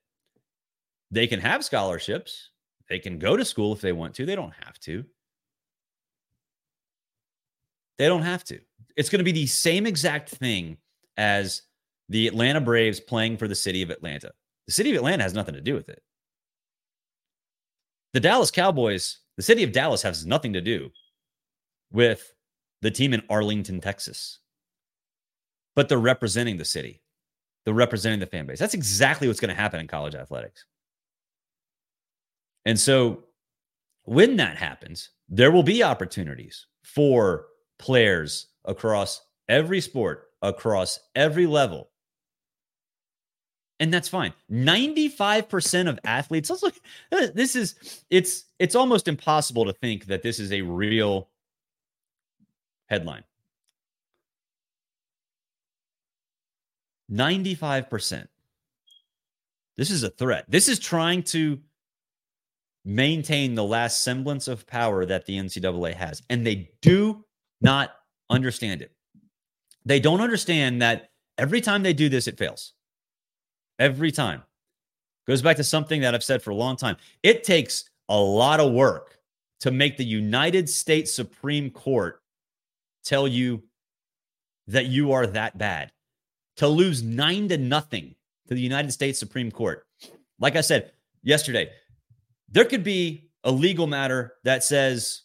They 1.12 1.26
can 1.26 1.40
have 1.40 1.64
scholarships. 1.64 2.48
They 2.88 2.98
can 2.98 3.18
go 3.18 3.36
to 3.36 3.44
school 3.44 3.72
if 3.72 3.80
they 3.80 3.92
want 3.92 4.14
to. 4.14 4.26
They 4.26 4.34
don't 4.34 4.54
have 4.64 4.78
to. 4.80 5.04
They 7.98 8.08
don't 8.08 8.22
have 8.22 8.42
to. 8.44 8.58
It's 8.96 9.10
going 9.10 9.18
to 9.18 9.24
be 9.24 9.32
the 9.32 9.46
same 9.46 9.86
exact 9.86 10.30
thing 10.30 10.78
as 11.16 11.62
the 12.08 12.26
Atlanta 12.26 12.60
Braves 12.60 12.98
playing 12.98 13.36
for 13.36 13.46
the 13.46 13.54
city 13.54 13.82
of 13.82 13.90
Atlanta. 13.90 14.32
The 14.66 14.72
city 14.72 14.90
of 14.90 14.96
Atlanta 14.96 15.22
has 15.22 15.34
nothing 15.34 15.54
to 15.54 15.60
do 15.60 15.74
with 15.74 15.88
it. 15.90 16.02
The 18.14 18.20
Dallas 18.20 18.50
Cowboys, 18.50 19.18
the 19.36 19.42
city 19.42 19.62
of 19.62 19.72
Dallas 19.72 20.02
has 20.02 20.26
nothing 20.26 20.54
to 20.54 20.60
do 20.60 20.90
with 21.92 22.32
the 22.80 22.90
team 22.90 23.12
in 23.12 23.22
Arlington, 23.28 23.80
Texas. 23.80 24.38
But 25.76 25.88
they're 25.88 25.98
representing 25.98 26.56
the 26.56 26.64
city. 26.64 27.02
They're 27.64 27.74
representing 27.74 28.20
the 28.20 28.26
fan 28.26 28.46
base. 28.46 28.58
That's 28.58 28.74
exactly 28.74 29.28
what's 29.28 29.40
going 29.40 29.54
to 29.54 29.60
happen 29.60 29.80
in 29.80 29.86
college 29.86 30.14
athletics. 30.14 30.64
And 32.64 32.78
so 32.78 33.24
when 34.04 34.36
that 34.36 34.56
happens, 34.56 35.10
there 35.28 35.50
will 35.50 35.62
be 35.62 35.82
opportunities 35.82 36.66
for 36.82 37.46
players 37.78 38.48
across 38.64 39.20
every 39.48 39.80
sport, 39.80 40.28
across 40.42 41.00
every 41.14 41.46
level 41.46 41.88
and 43.82 43.92
that's 43.92 44.08
fine. 44.08 44.32
95% 44.48 45.88
of 45.88 45.98
athletes, 46.04 46.48
let's 46.48 46.62
look, 46.62 46.76
uh, 47.10 47.26
this 47.34 47.56
is, 47.56 48.04
it's, 48.10 48.44
it's 48.60 48.76
almost 48.76 49.08
impossible 49.08 49.64
to 49.64 49.72
think 49.72 50.06
that 50.06 50.22
this 50.22 50.38
is 50.38 50.52
a 50.52 50.62
real 50.62 51.28
headline. 52.86 53.24
95%. 57.10 58.28
This 59.76 59.90
is 59.90 60.04
a 60.04 60.10
threat. 60.10 60.44
This 60.46 60.68
is 60.68 60.78
trying 60.78 61.24
to 61.24 61.58
maintain 62.84 63.54
the 63.54 63.64
last 63.64 64.02
semblance 64.02 64.48
of 64.48 64.66
power 64.66 65.06
that 65.06 65.26
the 65.26 65.38
NCAA 65.38 65.94
has. 65.94 66.22
And 66.30 66.46
they 66.46 66.70
do 66.80 67.24
not 67.60 67.94
understand 68.30 68.82
it. 68.82 68.92
They 69.84 70.00
don't 70.00 70.20
understand 70.20 70.82
that 70.82 71.10
every 71.38 71.60
time 71.60 71.82
they 71.82 71.92
do 71.92 72.08
this, 72.08 72.26
it 72.26 72.38
fails 72.38 72.74
every 73.78 74.12
time. 74.12 74.42
Goes 75.26 75.42
back 75.42 75.56
to 75.56 75.64
something 75.64 76.00
that 76.00 76.14
I've 76.14 76.24
said 76.24 76.42
for 76.42 76.50
a 76.50 76.56
long 76.56 76.76
time. 76.76 76.96
It 77.22 77.44
takes 77.44 77.84
a 78.08 78.18
lot 78.18 78.60
of 78.60 78.72
work 78.72 79.18
to 79.60 79.70
make 79.70 79.96
the 79.96 80.04
United 80.04 80.68
States 80.68 81.12
Supreme 81.12 81.70
Court 81.70 82.20
tell 83.04 83.28
you 83.28 83.62
that 84.66 84.86
you 84.86 85.12
are 85.12 85.26
that 85.26 85.58
bad. 85.58 85.92
To 86.56 86.68
lose 86.68 87.02
nine 87.02 87.48
to 87.48 87.58
nothing 87.58 88.14
to 88.48 88.54
the 88.54 88.60
United 88.60 88.92
States 88.92 89.18
Supreme 89.18 89.50
Court. 89.50 89.86
Like 90.38 90.56
I 90.56 90.60
said 90.60 90.92
yesterday, 91.22 91.70
there 92.52 92.64
could 92.64 92.84
be 92.84 93.30
a 93.44 93.50
legal 93.50 93.86
matter 93.86 94.34
that 94.44 94.62
says 94.62 95.22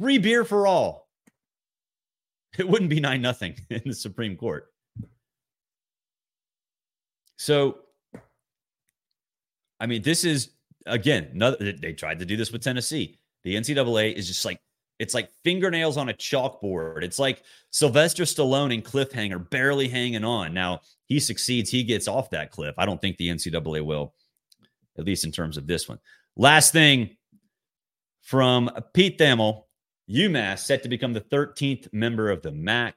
free 0.00 0.18
beer 0.18 0.44
for 0.44 0.66
all, 0.66 1.08
it 2.58 2.68
wouldn't 2.68 2.90
be 2.90 3.00
9 3.00 3.20
nothing 3.20 3.56
in 3.70 3.82
the 3.84 3.94
Supreme 3.94 4.36
Court. 4.36 4.68
So, 7.36 7.78
I 9.80 9.86
mean, 9.86 10.02
this 10.02 10.24
is 10.24 10.50
again, 10.86 11.30
another, 11.32 11.72
they 11.72 11.92
tried 11.92 12.18
to 12.20 12.24
do 12.24 12.36
this 12.36 12.52
with 12.52 12.62
Tennessee. 12.62 13.18
The 13.42 13.56
NCAA 13.56 14.14
is 14.14 14.26
just 14.26 14.44
like 14.44 14.58
it's 15.00 15.14
like 15.14 15.30
fingernails 15.42 15.96
on 15.96 16.08
a 16.08 16.14
chalkboard. 16.14 17.02
It's 17.02 17.18
like 17.18 17.42
Sylvester 17.70 18.22
Stallone 18.22 18.72
in 18.72 18.80
Cliffhanger, 18.80 19.50
barely 19.50 19.88
hanging 19.88 20.24
on. 20.24 20.54
Now 20.54 20.80
he 21.06 21.18
succeeds, 21.18 21.68
he 21.68 21.82
gets 21.82 22.06
off 22.06 22.30
that 22.30 22.52
cliff. 22.52 22.74
I 22.78 22.86
don't 22.86 23.00
think 23.00 23.16
the 23.16 23.28
NCAA 23.28 23.84
will, 23.84 24.14
at 24.98 25.04
least 25.04 25.24
in 25.24 25.32
terms 25.32 25.56
of 25.56 25.66
this 25.66 25.88
one. 25.88 25.98
Last 26.36 26.72
thing 26.72 27.16
from 28.22 28.70
Pete 28.92 29.18
Thamel, 29.18 29.64
UMass 30.10 30.60
set 30.60 30.82
to 30.82 30.88
become 30.88 31.12
the 31.12 31.20
13th 31.20 31.92
member 31.92 32.30
of 32.30 32.42
the 32.42 32.52
MAC 32.52 32.94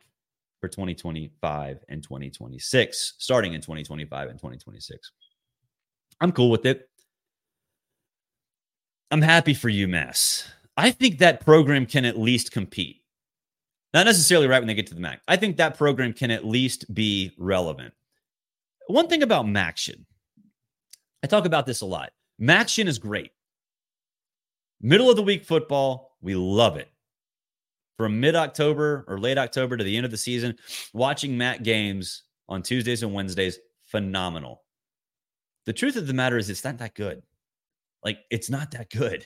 for 0.59 0.67
2025 0.67 1.83
and 1.87 2.03
2026, 2.03 3.13
starting 3.17 3.53
in 3.53 3.61
2025 3.61 4.29
and 4.29 4.39
2026. 4.39 5.11
I'm 6.19 6.31
cool 6.31 6.49
with 6.49 6.65
it. 6.65 6.89
I'm 9.11 9.21
happy 9.21 9.53
for 9.53 9.69
UMass. 9.69 10.45
I 10.75 10.91
think 10.91 11.19
that 11.19 11.41
program 11.41 11.85
can 11.85 12.05
at 12.05 12.17
least 12.17 12.51
compete. 12.51 13.01
Not 13.93 14.05
necessarily 14.05 14.47
right 14.47 14.59
when 14.59 14.67
they 14.67 14.73
get 14.73 14.87
to 14.87 14.95
the 14.95 14.99
MAC. 14.99 15.21
I 15.27 15.37
think 15.37 15.57
that 15.57 15.77
program 15.77 16.13
can 16.13 16.29
at 16.29 16.45
least 16.45 16.93
be 16.93 17.31
relevant. 17.37 17.93
One 18.87 19.07
thing 19.07 19.23
about 19.23 19.45
MACtion, 19.45 20.05
I 21.23 21.27
talk 21.27 21.45
about 21.45 21.65
this 21.65 21.81
a 21.81 21.85
lot. 21.85 22.11
MACtion 22.39 22.87
is 22.87 22.99
great. 22.99 23.31
Middle 24.81 25.09
of 25.09 25.15
the 25.15 25.23
week 25.23 25.43
football, 25.43 26.17
we 26.21 26.35
love 26.35 26.77
it. 26.77 26.89
From 27.97 28.19
mid 28.19 28.35
October 28.35 29.05
or 29.07 29.19
late 29.19 29.39
October 29.39 29.75
to 29.75 29.83
the 29.83 29.97
end 29.97 30.05
of 30.05 30.11
the 30.11 30.17
season, 30.17 30.55
watching 30.93 31.35
MAC 31.37 31.63
games 31.63 32.23
on 32.47 32.61
Tuesdays 32.61 33.01
and 33.01 33.13
Wednesdays, 33.13 33.57
phenomenal. 33.85 34.63
The 35.65 35.73
truth 35.73 35.95
of 35.95 36.07
the 36.07 36.13
matter 36.13 36.37
is, 36.37 36.49
it's 36.49 36.63
not 36.63 36.77
that 36.77 36.93
good. 36.93 37.23
Like, 38.03 38.19
it's 38.29 38.49
not 38.49 38.71
that 38.71 38.89
good. 38.91 39.25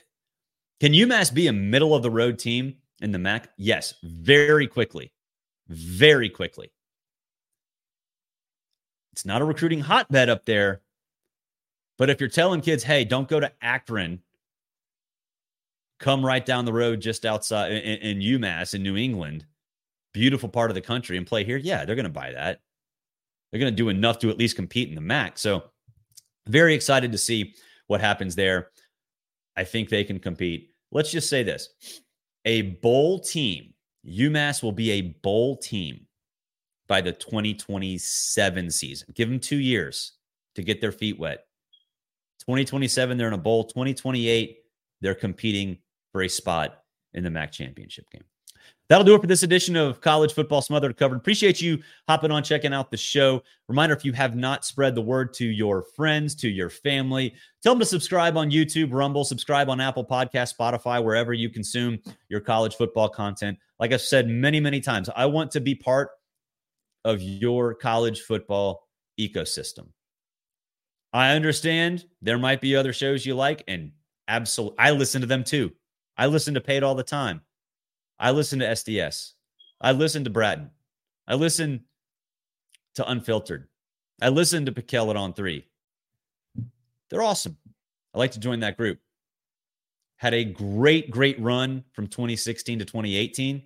Can 0.80 0.92
UMass 0.92 1.32
be 1.32 1.46
a 1.46 1.52
middle 1.52 1.94
of 1.94 2.02
the 2.02 2.10
road 2.10 2.38
team 2.38 2.76
in 3.00 3.12
the 3.12 3.18
MAC? 3.18 3.50
Yes, 3.58 3.94
very 4.02 4.66
quickly. 4.66 5.12
Very 5.68 6.28
quickly. 6.28 6.72
It's 9.12 9.26
not 9.26 9.42
a 9.42 9.44
recruiting 9.44 9.80
hotbed 9.80 10.30
up 10.30 10.46
there. 10.46 10.80
But 12.02 12.10
if 12.10 12.18
you're 12.18 12.28
telling 12.28 12.62
kids, 12.62 12.82
hey, 12.82 13.04
don't 13.04 13.28
go 13.28 13.38
to 13.38 13.52
Akron, 13.62 14.18
come 16.00 16.26
right 16.26 16.44
down 16.44 16.64
the 16.64 16.72
road 16.72 17.00
just 17.00 17.24
outside 17.24 17.70
in, 17.70 18.18
in 18.18 18.40
UMass 18.40 18.74
in 18.74 18.82
New 18.82 18.96
England, 18.96 19.46
beautiful 20.12 20.48
part 20.48 20.72
of 20.72 20.74
the 20.74 20.80
country, 20.80 21.16
and 21.16 21.24
play 21.24 21.44
here, 21.44 21.58
yeah, 21.58 21.84
they're 21.84 21.94
going 21.94 22.02
to 22.02 22.10
buy 22.10 22.32
that. 22.32 22.60
They're 23.52 23.60
going 23.60 23.70
to 23.70 23.76
do 23.76 23.88
enough 23.88 24.18
to 24.18 24.30
at 24.30 24.36
least 24.36 24.56
compete 24.56 24.88
in 24.88 24.96
the 24.96 25.00
MAC. 25.00 25.38
So, 25.38 25.62
very 26.48 26.74
excited 26.74 27.12
to 27.12 27.18
see 27.18 27.54
what 27.86 28.00
happens 28.00 28.34
there. 28.34 28.70
I 29.56 29.62
think 29.62 29.88
they 29.88 30.02
can 30.02 30.18
compete. 30.18 30.70
Let's 30.90 31.12
just 31.12 31.30
say 31.30 31.44
this 31.44 31.68
a 32.46 32.62
bowl 32.62 33.20
team, 33.20 33.74
UMass 34.04 34.60
will 34.60 34.72
be 34.72 34.90
a 34.90 35.02
bowl 35.22 35.56
team 35.56 36.08
by 36.88 37.00
the 37.00 37.12
2027 37.12 38.72
season. 38.72 39.08
Give 39.14 39.28
them 39.28 39.38
two 39.38 39.58
years 39.60 40.14
to 40.56 40.64
get 40.64 40.80
their 40.80 40.90
feet 40.90 41.16
wet. 41.16 41.44
2027, 42.42 43.16
they're 43.16 43.28
in 43.28 43.34
a 43.34 43.38
bowl. 43.38 43.64
2028, 43.64 44.58
they're 45.00 45.14
competing 45.14 45.78
for 46.10 46.22
a 46.22 46.28
spot 46.28 46.82
in 47.14 47.24
the 47.24 47.30
MAC 47.30 47.52
championship 47.52 48.10
game. 48.10 48.24
That'll 48.88 49.04
do 49.04 49.14
it 49.14 49.20
for 49.20 49.26
this 49.26 49.42
edition 49.42 49.74
of 49.74 50.00
College 50.00 50.34
Football 50.34 50.60
Smothered 50.60 50.96
Covered. 50.98 51.16
Appreciate 51.16 51.62
you 51.62 51.78
hopping 52.08 52.30
on, 52.30 52.42
checking 52.42 52.74
out 52.74 52.90
the 52.90 52.96
show. 52.96 53.42
Reminder 53.68 53.94
if 53.94 54.04
you 54.04 54.12
have 54.12 54.36
not 54.36 54.66
spread 54.66 54.94
the 54.94 55.00
word 55.00 55.32
to 55.34 55.46
your 55.46 55.82
friends, 55.96 56.34
to 56.36 56.48
your 56.48 56.68
family, 56.68 57.34
tell 57.62 57.72
them 57.72 57.80
to 57.80 57.86
subscribe 57.86 58.36
on 58.36 58.50
YouTube, 58.50 58.92
Rumble, 58.92 59.24
subscribe 59.24 59.70
on 59.70 59.80
Apple 59.80 60.04
Podcast, 60.04 60.54
Spotify, 60.58 61.02
wherever 61.02 61.32
you 61.32 61.48
consume 61.48 61.98
your 62.28 62.40
college 62.40 62.74
football 62.74 63.08
content. 63.08 63.56
Like 63.78 63.92
I've 63.92 64.02
said 64.02 64.28
many, 64.28 64.60
many 64.60 64.80
times, 64.80 65.08
I 65.16 65.24
want 65.26 65.50
to 65.52 65.60
be 65.60 65.74
part 65.74 66.10
of 67.04 67.22
your 67.22 67.74
college 67.74 68.20
football 68.20 68.88
ecosystem. 69.18 69.88
I 71.12 71.32
understand 71.32 72.06
there 72.22 72.38
might 72.38 72.60
be 72.60 72.74
other 72.74 72.92
shows 72.92 73.26
you 73.26 73.34
like, 73.34 73.62
and 73.68 73.92
absolutely, 74.28 74.78
I 74.78 74.92
listen 74.92 75.20
to 75.20 75.26
them 75.26 75.44
too. 75.44 75.72
I 76.16 76.26
listen 76.26 76.54
to 76.54 76.60
Paid 76.60 76.82
all 76.82 76.94
the 76.94 77.02
time. 77.02 77.42
I 78.18 78.30
listen 78.30 78.58
to 78.60 78.66
SDS. 78.66 79.32
I 79.80 79.92
listen 79.92 80.24
to 80.24 80.30
Bratton. 80.30 80.70
I 81.26 81.34
listen 81.34 81.84
to 82.94 83.10
Unfiltered. 83.10 83.68
I 84.20 84.28
listen 84.28 84.64
to 84.66 84.72
at 85.10 85.16
On 85.16 85.32
Three. 85.34 85.66
They're 87.10 87.22
awesome. 87.22 87.56
I 88.14 88.18
like 88.18 88.32
to 88.32 88.40
join 88.40 88.60
that 88.60 88.76
group. 88.76 88.98
Had 90.16 90.34
a 90.34 90.44
great, 90.44 91.10
great 91.10 91.40
run 91.40 91.84
from 91.92 92.06
2016 92.06 92.78
to 92.78 92.84
2018. 92.84 93.62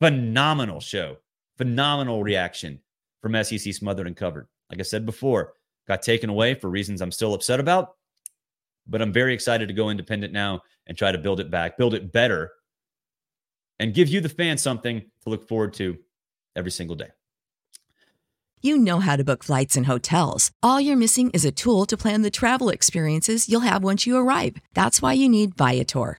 Phenomenal 0.00 0.80
show. 0.80 1.16
Phenomenal 1.56 2.22
reaction 2.22 2.80
from 3.22 3.42
SEC 3.44 3.72
Smothered 3.72 4.06
and 4.06 4.16
Covered. 4.16 4.48
Like 4.68 4.80
I 4.80 4.82
said 4.82 5.06
before, 5.06 5.54
got 5.88 6.02
taken 6.02 6.30
away 6.30 6.54
for 6.54 6.68
reasons 6.68 7.00
I'm 7.00 7.12
still 7.12 7.34
upset 7.34 7.60
about, 7.60 7.96
but 8.86 9.02
I'm 9.02 9.12
very 9.12 9.34
excited 9.34 9.68
to 9.68 9.74
go 9.74 9.90
independent 9.90 10.32
now 10.32 10.62
and 10.86 10.96
try 10.96 11.12
to 11.12 11.18
build 11.18 11.40
it 11.40 11.50
back, 11.50 11.76
build 11.76 11.94
it 11.94 12.12
better 12.12 12.52
and 13.78 13.94
give 13.94 14.08
you, 14.08 14.20
the 14.20 14.28
fan, 14.28 14.56
something 14.56 15.00
to 15.22 15.30
look 15.30 15.46
forward 15.46 15.74
to 15.74 15.98
every 16.54 16.70
single 16.70 16.96
day. 16.96 17.10
You 18.62 18.78
know 18.78 19.00
how 19.00 19.16
to 19.16 19.24
book 19.24 19.44
flights 19.44 19.76
and 19.76 19.86
hotels. 19.86 20.50
All 20.62 20.80
you're 20.80 20.96
missing 20.96 21.30
is 21.30 21.44
a 21.44 21.52
tool 21.52 21.84
to 21.86 21.96
plan 21.96 22.22
the 22.22 22.30
travel 22.30 22.70
experiences 22.70 23.48
you'll 23.48 23.60
have 23.60 23.84
once 23.84 24.06
you 24.06 24.16
arrive. 24.16 24.56
That's 24.74 25.02
why 25.02 25.12
you 25.12 25.28
need 25.28 25.54
Viator. 25.54 26.18